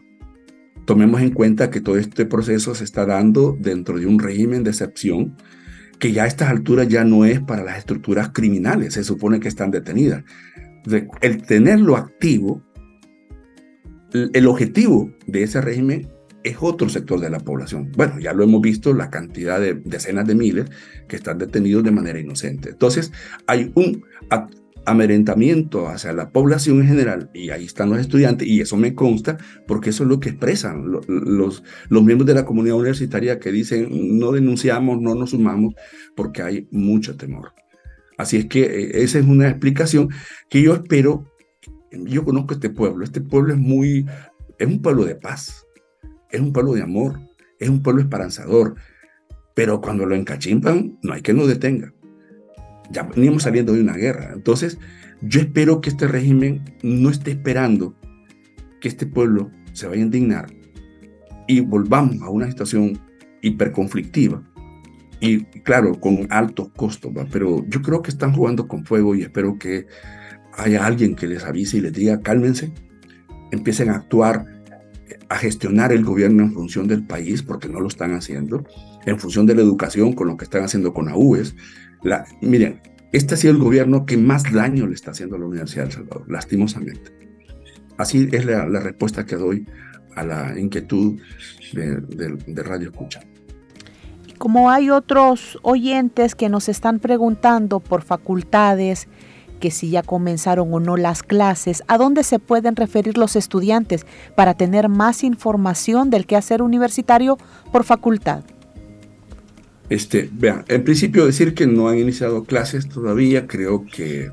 Tomemos 0.87 1.21
en 1.21 1.31
cuenta 1.31 1.71
que 1.71 1.81
todo 1.81 1.99
este 1.99 2.27
proceso 2.27 2.75
se 2.75 2.85
está 2.85 3.07
dando 3.07 3.57
dentro 3.59 3.99
de 3.99 4.07
un 4.07 4.19
régimen 4.19 4.63
de 4.63 4.71
excepción 4.71 5.37
que 5.99 6.13
ya 6.13 6.25
a 6.25 6.27
estas 6.27 6.51
alturas 6.51 6.89
ya 6.89 7.05
no 7.05 7.25
es 7.25 7.41
para 7.41 7.65
las 7.65 7.79
estructuras 7.79 8.31
criminales, 8.33 8.95
se 8.95 9.03
supone 9.03 9.41
que 9.41 9.49
están 9.49 9.71
detenidas 9.71 10.23
el 11.21 11.43
tenerlo 11.43 11.97
activo, 11.97 12.63
el 14.13 14.47
objetivo 14.47 15.11
de 15.27 15.43
ese 15.43 15.61
régimen 15.61 16.09
es 16.45 16.57
otro 16.61 16.89
sector 16.89 17.21
de 17.21 17.29
la 17.29 17.41
población. 17.41 17.91
Bueno, 17.97 18.21
ya 18.21 18.33
lo 18.33 18.45
hemos 18.45 18.63
visto, 18.63 18.95
la 18.95 19.11
cantidad 19.11 19.61
de 19.61 19.75
decenas 19.75 20.27
de 20.27 20.37
miles 20.37 20.67
que 21.09 21.17
están 21.17 21.39
detenidos 21.39 21.83
de 21.83 21.91
manera 21.91 22.21
inocente. 22.21 22.71
Entonces, 22.71 23.13
hay 23.47 23.73
un 23.75 24.05
amedrentamiento 24.87 25.89
hacia 25.89 26.13
la 26.13 26.31
población 26.31 26.81
en 26.81 26.89
general, 26.89 27.31
y 27.35 27.51
ahí 27.51 27.65
están 27.65 27.91
los 27.91 27.99
estudiantes, 27.99 28.49
y 28.49 28.61
eso 28.61 28.77
me 28.77 28.95
consta, 28.95 29.37
porque 29.67 29.91
eso 29.91 30.05
es 30.05 30.09
lo 30.09 30.21
que 30.21 30.31
expresan 30.31 30.91
los, 30.91 31.09
los, 31.09 31.63
los 31.89 32.03
miembros 32.03 32.27
de 32.27 32.35
la 32.35 32.45
comunidad 32.45 32.77
universitaria 32.77 33.39
que 33.39 33.53
dicen, 33.53 34.19
no 34.19 34.33
denunciamos, 34.33 35.01
no 35.01 35.15
nos 35.15 35.31
sumamos, 35.31 35.75
porque 36.15 36.43
hay 36.43 36.69
mucho 36.71 37.17
temor. 37.17 37.53
Así 38.17 38.39
es 38.39 38.47
que 38.47 38.63
eh, 38.63 39.03
esa 39.03 39.19
es 39.19 39.27
una 39.27 39.49
explicación 39.49 40.09
que 40.49 40.63
yo 40.63 40.75
espero. 40.75 41.31
Yo 41.93 42.25
conozco 42.25 42.55
este 42.55 42.71
pueblo. 42.71 43.05
Este 43.05 43.21
pueblo 43.21 43.53
es 43.53 43.59
muy, 43.59 44.07
es 44.59 44.67
un 44.67 44.83
pueblo 44.83 45.05
de 45.05 45.17
paz, 45.17 45.67
es 46.31 46.41
un 46.41 46.53
pueblo 46.53 46.73
de 46.73 46.83
amor, 46.83 47.21
es 47.59 47.69
un 47.69 47.83
pueblo 47.83 48.03
esperanzador. 48.03 48.75
Pero 49.55 49.81
cuando 49.81 50.05
lo 50.05 50.15
encachimpan, 50.15 50.99
no 51.03 51.13
hay 51.15 51.23
que 51.23 51.33
nos 51.33 51.49
detenga. 51.49 51.93
Ya 52.91 53.03
venimos 53.03 53.45
saliendo 53.45 53.73
de 53.73 53.81
una 53.81 53.95
guerra. 53.95 54.31
Entonces, 54.33 54.79
yo 55.23 55.41
espero 55.41 55.81
que 55.81 55.91
este 55.91 56.07
régimen 56.07 56.63
no 56.83 57.11
esté 57.11 57.33
esperando 57.33 57.97
que 58.81 58.89
este 58.89 59.07
pueblo 59.07 59.51
se 59.73 59.87
vaya 59.87 60.03
a 60.03 60.05
indignar 60.05 60.47
y 61.49 61.61
volvamos 61.61 62.21
a 62.23 62.31
una 62.31 62.49
situación 62.49 62.99
hiperconflictiva 63.43 64.43
y 65.21 65.45
claro, 65.63 65.99
con 65.99 66.27
altos 66.31 66.69
costos, 66.77 67.13
pero 67.33 67.65
yo 67.69 67.81
creo 67.81 68.03
que 68.03 68.11
están 68.11 68.33
jugando 68.33 68.69
con 68.69 68.85
fuego 68.85 69.15
y 69.15 69.23
espero 69.23 69.59
que 69.59 69.87
haya 70.57 70.85
alguien 70.85 71.15
que 71.15 71.27
les 71.27 71.45
avise 71.45 71.79
y 71.79 71.81
les 71.81 71.93
diga, 71.93 72.21
cálmense, 72.21 72.73
empiecen 73.51 73.91
a 73.91 73.97
actuar, 73.97 74.45
a 75.29 75.37
gestionar 75.37 75.93
el 75.93 76.05
gobierno 76.05 76.43
en 76.43 76.53
función 76.53 76.87
del 76.87 77.07
país, 77.07 77.43
porque 77.43 77.69
no 77.69 77.81
lo 77.81 77.89
están 77.89 78.13
haciendo, 78.13 78.65
en 79.07 79.19
función 79.19 79.47
de 79.47 79.55
la 79.55 79.63
educación, 79.63 80.13
con 80.13 80.29
lo 80.29 80.37
que 80.37 80.45
están 80.45 80.65
haciendo 80.65 80.93
con 80.93 81.09
AUES. 81.09 81.55
Miren, 82.41 82.81
este 83.13 83.35
ha 83.35 83.37
sido 83.37 83.53
el 83.53 83.59
gobierno 83.59 84.07
que 84.07 84.17
más 84.17 84.51
daño 84.53 84.87
le 84.87 84.95
está 84.95 85.13
haciendo 85.13 85.37
a 85.37 85.39
la 85.39 85.47
Universidad 85.47 85.85
de 85.85 85.89
El 85.89 85.95
Salvador, 85.95 86.31
lastimosamente. 86.31 87.13
Así 87.97 88.29
es 88.33 88.45
la, 88.45 88.67
respuesta 88.81 89.25
que 89.25 89.37
doy 89.37 89.67
a 90.15 90.25
la 90.25 90.59
inquietud 90.59 91.19
de, 91.73 91.97
de 92.01 92.63
Radio 92.63 92.91
Escucha. 92.91 93.21
Como 94.39 94.71
hay 94.71 94.91
otros 94.91 95.59
oyentes 95.63 96.35
que 96.35 96.51
nos 96.51 96.69
están 96.69 96.99
preguntando 96.99 97.81
por 97.81 98.03
facultades, 98.03 99.09
que 99.61 99.71
si 99.71 99.91
ya 99.91 100.03
comenzaron 100.03 100.73
o 100.73 100.81
no 100.81 100.97
las 100.97 101.23
clases, 101.23 101.83
¿a 101.89 101.97
dónde 101.99 102.23
se 102.23 102.39
pueden 102.39 102.77
referir 102.77 103.17
los 103.17 103.37
estudiantes 103.37 104.07
para 104.35 104.55
tener 104.55 104.89
más 104.89 105.25
información 105.25 106.11
del 106.11 106.27
quehacer 106.27 106.63
universitario 106.63 107.39
por 107.73 107.85
facultad? 107.85 108.45
Este, 109.89 110.29
vean, 110.33 110.65
en 110.69 110.83
principio 110.83 111.27
decir 111.27 111.55
que 111.55 111.67
no 111.67 111.89
han 111.89 111.99
iniciado 111.99 112.45
clases 112.45 112.89
todavía, 112.89 113.47
creo 113.47 113.87
que 113.87 114.31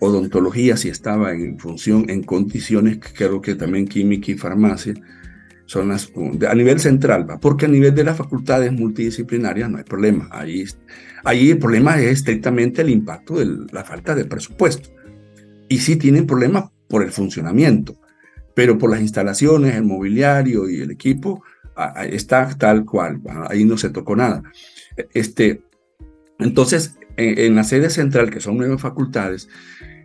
odontología 0.00 0.76
sí 0.76 0.88
estaba 0.88 1.32
en 1.32 1.58
función, 1.58 2.08
en 2.08 2.22
condiciones, 2.22 2.98
creo 3.14 3.40
que 3.40 3.54
también 3.54 3.86
química 3.86 4.32
y 4.32 4.38
farmacia, 4.38 4.94
son 5.66 5.88
las, 5.88 6.10
a 6.48 6.54
nivel 6.54 6.80
central, 6.80 7.26
porque 7.42 7.66
a 7.66 7.68
nivel 7.68 7.94
de 7.94 8.04
las 8.04 8.16
facultades 8.16 8.72
multidisciplinarias 8.72 9.68
no 9.68 9.76
hay 9.76 9.84
problema. 9.84 10.28
Ahí, 10.30 10.64
ahí 11.24 11.50
el 11.50 11.58
problema 11.58 12.00
es 12.00 12.10
estrictamente 12.10 12.80
el 12.80 12.88
impacto 12.88 13.36
de 13.36 13.66
la 13.70 13.84
falta 13.84 14.14
de 14.14 14.24
presupuesto. 14.24 14.88
Y 15.68 15.80
sí 15.80 15.96
tienen 15.96 16.26
problemas 16.26 16.70
por 16.88 17.02
el 17.02 17.10
funcionamiento, 17.10 18.00
pero 18.54 18.78
por 18.78 18.90
las 18.90 19.02
instalaciones, 19.02 19.74
el 19.74 19.84
mobiliario 19.84 20.70
y 20.70 20.80
el 20.80 20.90
equipo, 20.90 21.42
está 22.10 22.48
tal 22.56 22.86
cual, 22.86 23.20
ahí 23.50 23.64
no 23.66 23.76
se 23.76 23.90
tocó 23.90 24.16
nada. 24.16 24.42
Este, 25.14 25.62
entonces, 26.38 26.98
en, 27.16 27.54
la 27.54 27.64
sede 27.64 27.90
central, 27.90 28.30
que 28.30 28.40
son 28.40 28.56
nueve 28.56 28.78
facultades, 28.78 29.48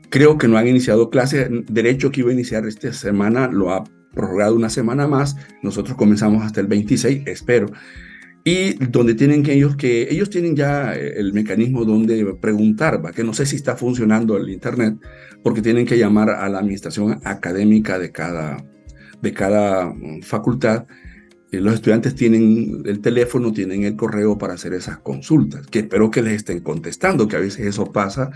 creo 0.10 0.38
que 0.38 0.48
no 0.48 0.58
han 0.58 0.68
iniciado 0.68 1.10
clases. 1.10 1.48
Derecho 1.68 2.12
que 2.12 2.22
iba 2.22 2.30
a 2.30 2.34
iniciar 2.34 2.66
esta 2.66 2.92
semana 2.94 3.48
lo 3.48 3.72
ha 3.72 3.84
prorrogado 4.14 4.56
una 4.56 4.70
semana 4.70 5.08
más. 5.08 5.36
Nosotros 5.62 5.98
comenzamos 5.98 6.44
hasta 6.44 6.62
el 6.62 6.68
26, 6.68 7.24
espero. 7.28 7.68
Y 8.46 8.74
donde 8.88 9.16
tienen 9.16 9.42
que 9.42 9.54
ellos 9.54 9.78
que 9.78 10.10
ellos 10.12 10.30
tienen 10.30 10.56
ya 10.56 10.94
eh, 10.94 11.14
el 11.16 11.32
mecanismo 11.32 11.86
donde 11.86 12.26
preguntar, 12.42 13.04
¿va? 13.04 13.14
que 13.14 13.24
no 13.24 13.34
sé 13.34 13.46
si 13.46 13.56
está 13.56 13.78
funcionando 13.78 14.36
el 14.36 14.50
internet, 14.50 14.98
porque 15.42 15.62
tienen 15.62 15.86
que 15.86 15.98
llamar 15.98 16.30
a 16.30 16.50
la 16.50 16.60
administración 16.60 17.22
académica 17.24 18.00
de 18.00 18.12
cada, 18.12 18.58
de 19.22 19.34
cada 19.34 19.86
mm, 19.86 20.24
facultad. 20.24 20.86
Los 21.62 21.76
estudiantes 21.76 22.16
tienen 22.16 22.82
el 22.86 23.00
teléfono, 23.00 23.54
tienen 23.54 23.84
el 23.84 23.96
correo 23.96 24.38
para 24.38 24.54
hacer 24.54 24.74
esas 24.74 24.98
consultas, 25.00 25.68
que 25.68 25.80
espero 25.80 26.10
que 26.10 26.22
les 26.22 26.34
estén 26.34 26.62
contestando, 26.62 27.28
que 27.28 27.36
a 27.36 27.40
veces 27.40 27.68
eso 27.68 27.92
pasa 27.92 28.32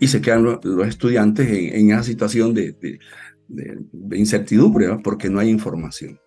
y 0.00 0.08
se 0.08 0.20
quedan 0.20 0.42
los, 0.42 0.88
estudiantes 0.88 1.48
en, 1.48 1.90
en, 1.90 2.04
situación 2.04 2.54
de, 2.54 2.74
de 3.48 4.18
incertidumbre, 4.18 4.88
porque 5.02 5.30
no 5.30 5.38
hay 5.38 5.48
información. 5.48 6.18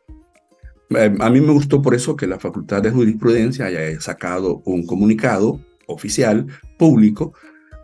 Eh, 0.92 1.16
a 1.20 1.30
mí 1.30 1.42
me 1.42 1.54
gustó 1.54 1.82
por 1.82 1.94
eso 1.94 2.16
que 2.16 2.28
la 2.28 2.40
Facultad 2.40 2.82
de 2.82 2.92
Jurisprudencia 2.92 3.66
haya 3.66 4.00
sacado 4.02 4.62
un 4.66 4.86
comunicado 4.86 5.60
oficial, 5.88 6.48
público, 6.78 7.34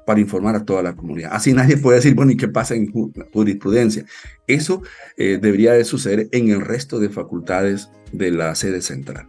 para 0.05 0.19
informar 0.19 0.55
a 0.55 0.65
toda 0.65 0.83
la 0.83 0.95
comunidad. 0.95 1.31
Así 1.33 1.53
nadie 1.53 1.77
puede 1.77 1.97
decir, 1.97 2.13
bueno, 2.13 2.31
¿y 2.31 2.37
qué 2.37 2.47
pasa 2.47 2.75
en 2.75 2.91
jurisprudencia? 3.33 4.05
Eso 4.47 4.83
eh, 5.17 5.39
debería 5.41 5.73
de 5.73 5.83
suceder 5.83 6.29
en 6.31 6.49
el 6.49 6.61
resto 6.61 6.99
de 6.99 7.09
facultades 7.09 7.89
de 8.11 8.31
la 8.31 8.53
sede 8.55 8.81
central. 8.81 9.27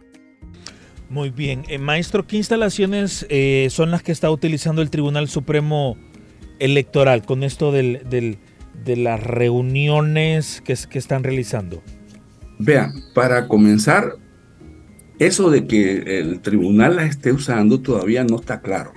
Muy 1.09 1.29
bien. 1.29 1.63
Eh, 1.69 1.77
maestro, 1.77 2.27
¿qué 2.27 2.37
instalaciones 2.37 3.25
eh, 3.29 3.67
son 3.71 3.91
las 3.91 4.03
que 4.03 4.11
está 4.11 4.29
utilizando 4.29 4.81
el 4.81 4.89
Tribunal 4.89 5.27
Supremo 5.29 5.97
Electoral 6.59 7.25
con 7.25 7.43
esto 7.43 7.71
del, 7.71 8.01
de 8.83 8.95
las 8.95 9.23
reuniones 9.23 10.61
que, 10.65 10.75
que 10.89 10.99
están 10.99 11.23
realizando? 11.23 11.81
Vean, 12.59 12.91
para 13.13 13.47
comenzar, 13.47 14.13
eso 15.19 15.49
de 15.49 15.65
que 15.65 16.19
el 16.19 16.41
tribunal 16.41 16.97
las 16.97 17.09
esté 17.09 17.31
usando 17.31 17.79
todavía 17.79 18.23
no 18.23 18.35
está 18.35 18.61
claro. 18.61 18.91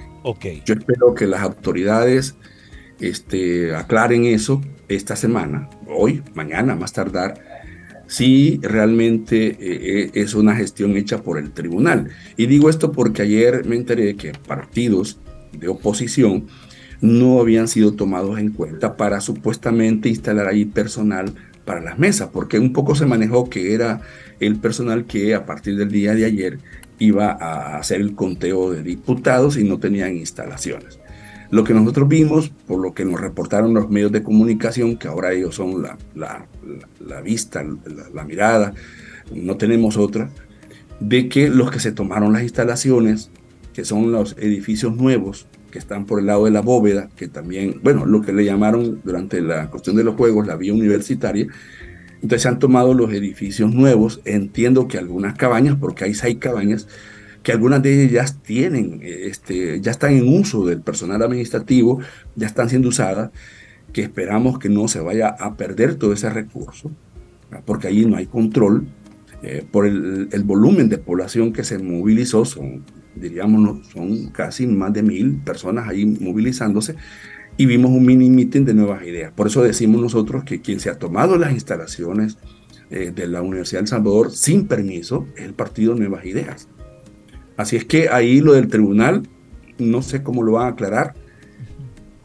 Yo 0.65 0.75
espero 0.75 1.15
que 1.15 1.27
las 1.27 1.41
autoridades 1.43 2.37
este, 3.01 3.75
aclaren 3.75 4.27
eso 4.27 4.61
esta 4.89 5.17
semana, 5.17 5.71
hoy, 5.89 6.23
mañana, 6.35 6.75
más 6.75 6.93
tardar, 6.93 7.35
si 8.07 8.59
realmente 8.63 9.47
eh, 9.47 9.57
eh, 9.61 10.11
es 10.15 10.35
una 10.35 10.57
gestión 10.57 10.97
hecha 10.97 11.23
por 11.23 11.39
el 11.39 11.53
tribunal. 11.53 12.09
Y 12.37 12.47
digo 12.47 12.69
esto 12.69 12.93
porque 12.93 13.23
ayer 13.23 13.65
me 13.65 13.77
enteré 13.77 14.17
que 14.17 14.33
partidos 14.33 15.21
de 15.53 15.69
oposición 15.69 16.47
no 17.01 17.41
habían 17.41 17.69
sido 17.69 17.95
tomados 17.95 18.39
en 18.39 18.51
cuenta 18.51 18.97
para 18.97 19.21
supuestamente 19.21 20.09
instalar 20.09 20.49
ahí 20.49 20.65
personal 20.65 21.33
para 21.65 21.81
las 21.81 21.99
mesas, 21.99 22.31
porque 22.33 22.59
un 22.59 22.73
poco 22.73 22.95
se 22.95 23.07
manejó 23.07 23.49
que 23.49 23.75
era 23.75 24.01
el 24.41 24.57
personal 24.57 25.05
que 25.05 25.35
a 25.35 25.47
partir 25.47 25.77
del 25.77 25.91
día 25.91 26.15
de 26.15 26.25
ayer 26.25 26.59
iba 27.01 27.33
a 27.33 27.79
hacer 27.79 28.01
el 28.01 28.15
conteo 28.15 28.71
de 28.71 28.85
diputados 28.85 29.57
y 29.57 29.65
no 29.65 29.81
tenían 29.81 30.17
instalaciones. 30.17 31.01
Lo 31.51 31.65
que 31.65 31.75
nosotros 31.75 32.09
vimos, 32.09 32.51
por 32.51 32.81
lo 32.81 32.95
que 32.95 33.05
nos 33.05 33.21
reportaron 33.21 33.75
los 33.75 33.91
medios 33.91 34.13
de 34.13 34.23
comunicación, 34.23 34.97
que 34.97 35.09
ahora 35.09 35.33
ellos 35.33 35.57
son 35.57 35.83
la, 35.83 35.99
la, 36.15 37.21
vista, 37.23 37.65
la, 38.15 38.25
mirada, 38.25 38.73
no 39.35 39.57
tenemos 39.57 39.97
otra, 39.97 40.31
de 41.01 41.29
que 41.29 41.49
los 41.49 41.73
que 41.73 41.81
se 41.81 41.91
tomaron 41.91 42.33
las 42.33 42.43
instalaciones, 42.43 43.31
que 43.73 43.85
son 43.85 44.13
los 44.13 44.37
edificios 44.39 44.95
nuevos 44.95 45.49
que 45.73 45.79
están 45.79 46.05
por 46.05 46.21
el 46.21 46.27
lado 46.27 46.45
de 46.45 46.51
la 46.51 46.61
bóveda, 46.61 47.09
que 47.17 47.29
también, 47.29 47.81
bueno, 47.83 48.05
lo 48.05 48.23
que 48.23 48.33
le 48.33 48.45
llamaron 48.45 49.01
durante 49.05 49.41
la 49.41 49.71
cuestión 49.71 49.97
de 49.97 50.05
los 50.05 50.17
juegos 50.17 50.47
la 50.47 50.57
vía 50.57 50.73
universitaria, 50.73 51.47
entonces 52.23 52.47
han 52.47 52.59
tomado 52.59 52.95
los 52.95 53.13
edificios 53.13 53.75
nuevos. 53.75 54.21
Entiendo 54.25 54.89
que 54.89 54.99
algunas 54.99 55.37
cabañas, 55.37 55.77
porque 55.81 56.05
hay 56.05 56.15
seis 56.15 56.37
cabañas, 56.39 56.87
que 57.43 57.53
algunas 57.53 57.83
de 57.83 58.05
ellas 58.05 58.33
ya 58.33 58.43
tienen, 58.43 59.01
este, 59.03 59.81
ya 59.81 59.91
están 59.91 60.13
en 60.13 60.29
uso 60.29 60.67
del 60.67 60.83
personal 60.83 61.23
administrativo, 61.23 62.01
ya 62.37 62.47
están 62.47 62.69
siendo 62.69 62.89
usadas, 62.89 63.31
que 63.93 64.03
esperamos 64.03 64.59
que 64.59 64.69
no 64.69 64.89
se 64.89 65.01
vaya 65.01 65.29
a 65.29 65.57
perder 65.57 65.95
todo 65.95 66.13
ese 66.13 66.29
recurso, 66.31 66.91
porque 67.65 67.89
allí 67.89 68.05
no 68.05 68.17
hay 68.17 68.27
control. 68.27 68.87
Eh, 69.43 69.65
por 69.71 69.87
el, 69.87 70.29
el, 70.33 70.43
volumen 70.43 70.91
de 70.91 70.99
población 70.99 71.55
que 71.55 71.65
se 71.65 71.79
movilizó, 71.79 72.45
son, 72.45 72.85
diríamos, 73.17 73.87
son 73.87 74.29
casi 74.29 74.67
más 74.67 74.93
de 74.93 75.03
mil 75.03 75.39
personas 75.39 75.89
ahí 75.89 76.05
movilizándose, 76.05 76.97
y 77.61 77.67
vimos 77.67 77.91
un 77.91 78.07
mini 78.07 78.31
meeting 78.31 78.65
de 78.65 78.73
nuevas 78.73 79.05
ideas. 79.05 79.33
Por 79.33 79.49
eso 79.49 79.63
decimos 79.63 80.01
nosotros 80.01 80.45
que 80.45 80.63
quien 80.63 80.81
se 80.81 80.89
ha 80.89 80.99
tomado 80.99 81.37
las 81.37 81.53
instalaciones 81.53 82.39
eh, 82.89 83.13
de 83.15 83.29
la 83.29 83.43
Universidad 83.43 83.81
del 83.81 83.89
Salvador 83.89 84.31
sin 84.31 84.67
permiso 84.67 85.27
es 85.37 85.45
el 85.45 85.53
partido 85.53 85.95
Nuevas 85.95 86.25
Ideas. 86.25 86.69
Así 87.59 87.77
es 87.77 87.85
que 87.85 88.09
ahí 88.09 88.41
lo 88.41 88.55
del 88.55 88.69
tribunal, 88.69 89.29
no 89.79 90.01
sé 90.01 90.23
cómo 90.23 90.43
lo 90.43 90.53
van 90.53 90.69
a 90.69 90.71
aclarar 90.71 91.13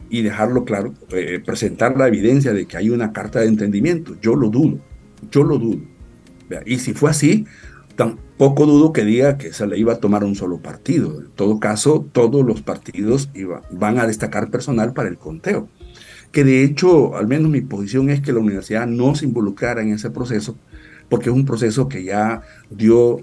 y 0.10 0.22
dejarlo 0.22 0.64
claro, 0.64 0.94
eh, 1.12 1.42
presentar 1.46 1.98
la 1.98 2.08
evidencia 2.08 2.54
de 2.54 2.66
que 2.66 2.78
hay 2.78 2.90
una 2.90 3.12
carta 3.12 3.42
de 3.42 3.48
entendimiento. 3.48 4.16
Yo 4.22 4.38
lo 4.38 4.50
dudo, 4.50 4.80
yo 5.32 5.44
lo 5.44 5.58
dudo. 5.58 5.82
Y 6.66 6.78
si 6.78 6.94
fue 6.94 7.10
así, 7.10 7.46
Tampoco 7.96 8.66
dudo 8.66 8.92
que 8.92 9.06
diga 9.06 9.38
que 9.38 9.54
se 9.54 9.66
le 9.68 9.78
iba 9.78 9.94
a 9.94 10.00
tomar 10.00 10.24
un 10.24 10.36
solo 10.36 10.60
partido. 10.60 11.22
En 11.22 11.32
todo 11.32 11.60
caso, 11.60 12.08
todos 12.12 12.46
los 12.46 12.62
partidos 12.62 13.30
van 13.72 14.00
a 14.00 14.08
destacar 14.08 14.52
personal 14.52 14.94
para 14.94 15.10
el 15.10 15.18
conteo. 15.18 15.70
Que 16.32 16.44
de 16.44 16.64
hecho, 16.64 17.16
al 17.16 17.28
menos 17.28 17.50
mi 17.50 17.62
posición 17.62 18.10
es 18.10 18.22
que 18.22 18.34
la 18.34 18.40
universidad 18.40 18.88
no 18.88 19.16
se 19.16 19.26
involucrara 19.26 19.82
en 19.82 19.94
ese 19.94 20.10
proceso, 20.10 20.58
porque 21.08 21.30
es 21.30 21.36
un 21.36 21.46
proceso 21.46 21.88
que 21.88 22.04
ya 22.04 22.42
dio 22.70 23.22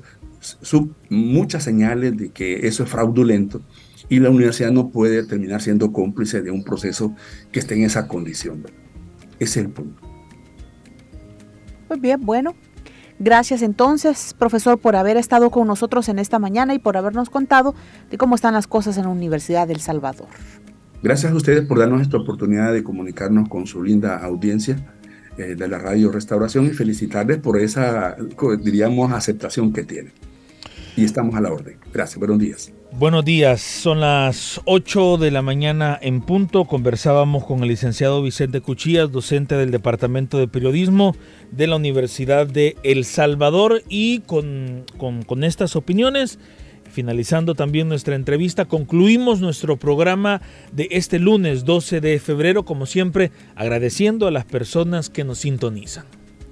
muchas 1.11 1.63
señales 1.63 2.17
de 2.17 2.31
que 2.31 2.67
eso 2.67 2.83
es 2.83 2.89
fraudulento 2.89 3.61
y 4.09 4.21
la 4.21 4.31
universidad 4.31 4.73
no 4.73 4.91
puede 4.91 5.23
terminar 5.25 5.63
siendo 5.63 5.93
cómplice 5.93 6.43
de 6.43 6.51
un 6.51 6.65
proceso 6.65 7.15
que 7.51 7.61
esté 7.61 7.75
en 7.75 7.85
esa 7.85 8.09
condición. 8.09 8.65
Ese 9.39 9.61
es 9.61 9.67
el 9.67 9.71
punto. 9.71 10.03
Muy 11.89 12.01
bien, 12.01 12.21
bueno, 12.21 12.55
Gracias 13.25 13.63
entonces, 13.63 14.35
profesor, 14.37 14.81
por 14.81 14.97
haber 14.97 15.17
estado 15.17 15.51
con 15.51 15.69
nosotros 15.69 16.09
en 16.09 16.19
esta 16.19 16.41
mañana 16.41 16.75
y 16.75 16.81
por 16.81 16.97
habernos 16.97 17.31
contado 17.31 17.73
de 18.11 18.19
cómo 18.19 18.35
están 18.35 18.53
las 18.53 18.67
cosas 18.67 18.97
en 18.97 19.05
la 19.05 19.11
Universidad 19.11 19.69
del 19.69 19.79
Salvador. 19.79 20.27
Gracias 21.05 21.31
a 21.31 21.37
ustedes 21.37 21.65
por 21.65 21.79
darnos 21.79 22.03
esta 22.03 22.17
oportunidad 22.17 22.73
de 22.73 22.83
comunicarnos 22.83 23.49
con 23.49 23.69
su 23.69 23.81
linda 23.81 24.17
audiencia 24.19 24.77
eh, 25.39 25.55
de 25.55 25.69
la 25.69 25.79
Radio 25.79 26.11
Restauración 26.11 26.67
y 26.67 26.71
felicitarles 26.71 27.39
por 27.39 27.61
esa, 27.61 28.17
diríamos, 28.61 29.13
aceptación 29.13 29.73
que 29.73 29.85
tienen. 29.85 30.13
Y 30.97 31.05
estamos 31.05 31.37
a 31.37 31.41
la 31.41 31.53
orden. 31.53 31.77
Gracias, 31.93 32.19
buenos 32.19 32.41
días. 32.41 32.73
Buenos 32.99 33.25
días, 33.25 33.63
son 33.63 34.01
las 34.01 34.61
8 34.67 35.17
de 35.17 35.31
la 35.31 35.41
mañana 35.41 35.99
en 36.03 36.21
punto. 36.21 36.67
Conversábamos 36.67 37.43
con 37.45 37.63
el 37.63 37.69
licenciado 37.69 38.23
Vicente 38.23 38.61
Cuchillas, 38.61 39.11
docente 39.11 39.57
del 39.57 39.71
Departamento 39.71 40.37
de 40.37 40.47
Periodismo 40.47 41.17
de 41.51 41.69
la 41.69 41.77
Universidad 41.77 42.47
de 42.47 42.77
El 42.83 43.07
Salvador. 43.07 43.83
Y 43.89 44.21
con, 44.21 44.85
con, 44.99 45.43
estas 45.43 45.75
opiniones, 45.75 46.39
finalizando 46.85 47.55
también 47.55 47.89
nuestra 47.89 48.15
entrevista, 48.15 48.67
concluimos 48.67 49.41
nuestro 49.41 49.79
programa 49.79 50.43
de 50.71 50.89
este 50.91 51.19
lunes 51.19 51.65
12 51.65 52.03
de 52.03 52.19
febrero, 52.19 52.67
como 52.67 52.85
siempre, 52.85 53.33
agradeciendo 53.57 54.27
a 54.27 54.31
las 54.31 54.45
personas 54.45 55.09
que 55.09 55.25
nos 55.25 55.39
sintonizan. 55.39 56.05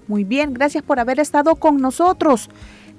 Muy 0.09 0.25
bien, 0.25 0.55
gracias 0.55 0.83
por 0.83 1.01
haber 1.01 1.21
estado 1.21 1.55
con 1.57 1.77
nosotros. 1.77 2.49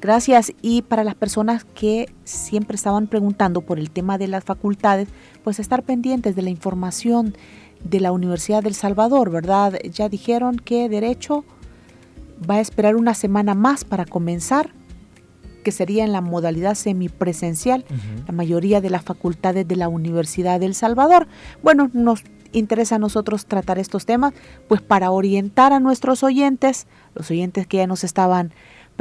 Gracias. 0.01 0.51
Y 0.61 0.81
para 0.81 1.03
las 1.03 1.15
personas 1.15 1.63
que 1.63 2.11
siempre 2.23 2.75
estaban 2.75 3.05
preguntando 3.07 3.61
por 3.61 3.77
el 3.77 3.91
tema 3.91 4.17
de 4.17 4.27
las 4.27 4.43
facultades, 4.43 5.07
pues 5.43 5.59
estar 5.59 5.83
pendientes 5.83 6.35
de 6.35 6.41
la 6.41 6.49
información 6.49 7.35
de 7.83 7.99
la 7.99 8.11
Universidad 8.11 8.63
del 8.63 8.73
Salvador, 8.73 9.29
¿verdad? 9.29 9.79
Ya 9.93 10.09
dijeron 10.09 10.57
que 10.57 10.89
Derecho 10.89 11.45
va 12.49 12.55
a 12.55 12.59
esperar 12.59 12.95
una 12.95 13.13
semana 13.13 13.53
más 13.53 13.83
para 13.83 14.05
comenzar, 14.05 14.71
que 15.63 15.71
sería 15.71 16.03
en 16.03 16.11
la 16.11 16.21
modalidad 16.21 16.73
semipresencial, 16.73 17.85
la 18.25 18.33
mayoría 18.33 18.81
de 18.81 18.89
las 18.89 19.03
facultades 19.03 19.67
de 19.67 19.75
la 19.75 19.87
Universidad 19.87 20.59
del 20.59 20.73
Salvador. 20.73 21.27
Bueno, 21.61 21.91
nos 21.93 22.23
interesa 22.51 22.95
a 22.95 22.99
nosotros 22.99 23.45
tratar 23.45 23.77
estos 23.77 24.07
temas, 24.07 24.33
pues 24.67 24.81
para 24.81 25.11
orientar 25.11 25.73
a 25.73 25.79
nuestros 25.79 26.23
oyentes, 26.23 26.87
los 27.13 27.29
oyentes 27.29 27.67
que 27.67 27.77
ya 27.77 27.87
nos 27.87 28.03
estaban 28.03 28.51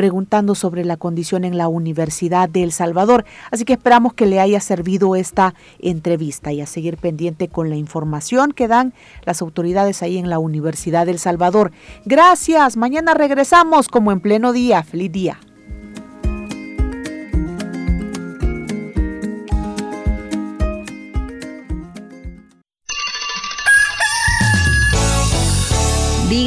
preguntando 0.01 0.55
sobre 0.55 0.83
la 0.83 0.97
condición 0.97 1.45
en 1.45 1.59
la 1.59 1.69
Universidad 1.69 2.49
de 2.49 2.63
El 2.63 2.73
Salvador. 2.73 3.27
Así 3.51 3.67
que 3.67 3.75
esperamos 3.75 4.15
que 4.15 4.25
le 4.25 4.41
haya 4.41 4.59
servido 4.59 5.15
esta 5.15 5.53
entrevista 5.79 6.55
y 6.55 6.63
a 6.63 6.67
seguir 6.67 6.97
pendiente 6.97 7.49
con 7.49 7.69
la 7.69 7.77
información 7.77 8.53
que 8.53 8.67
dan 8.67 8.95
las 9.27 9.43
autoridades 9.43 10.03
ahí 10.03 10.17
en 10.17 10.31
la 10.31 10.39
Universidad 10.39 11.05
del 11.05 11.19
Salvador. 11.19 11.71
Gracias, 12.07 12.79
mañana 12.79 13.13
regresamos 13.13 13.89
como 13.89 14.11
en 14.11 14.21
pleno 14.21 14.55
día. 14.55 14.83
Feliz 14.83 15.13
día. 15.13 15.39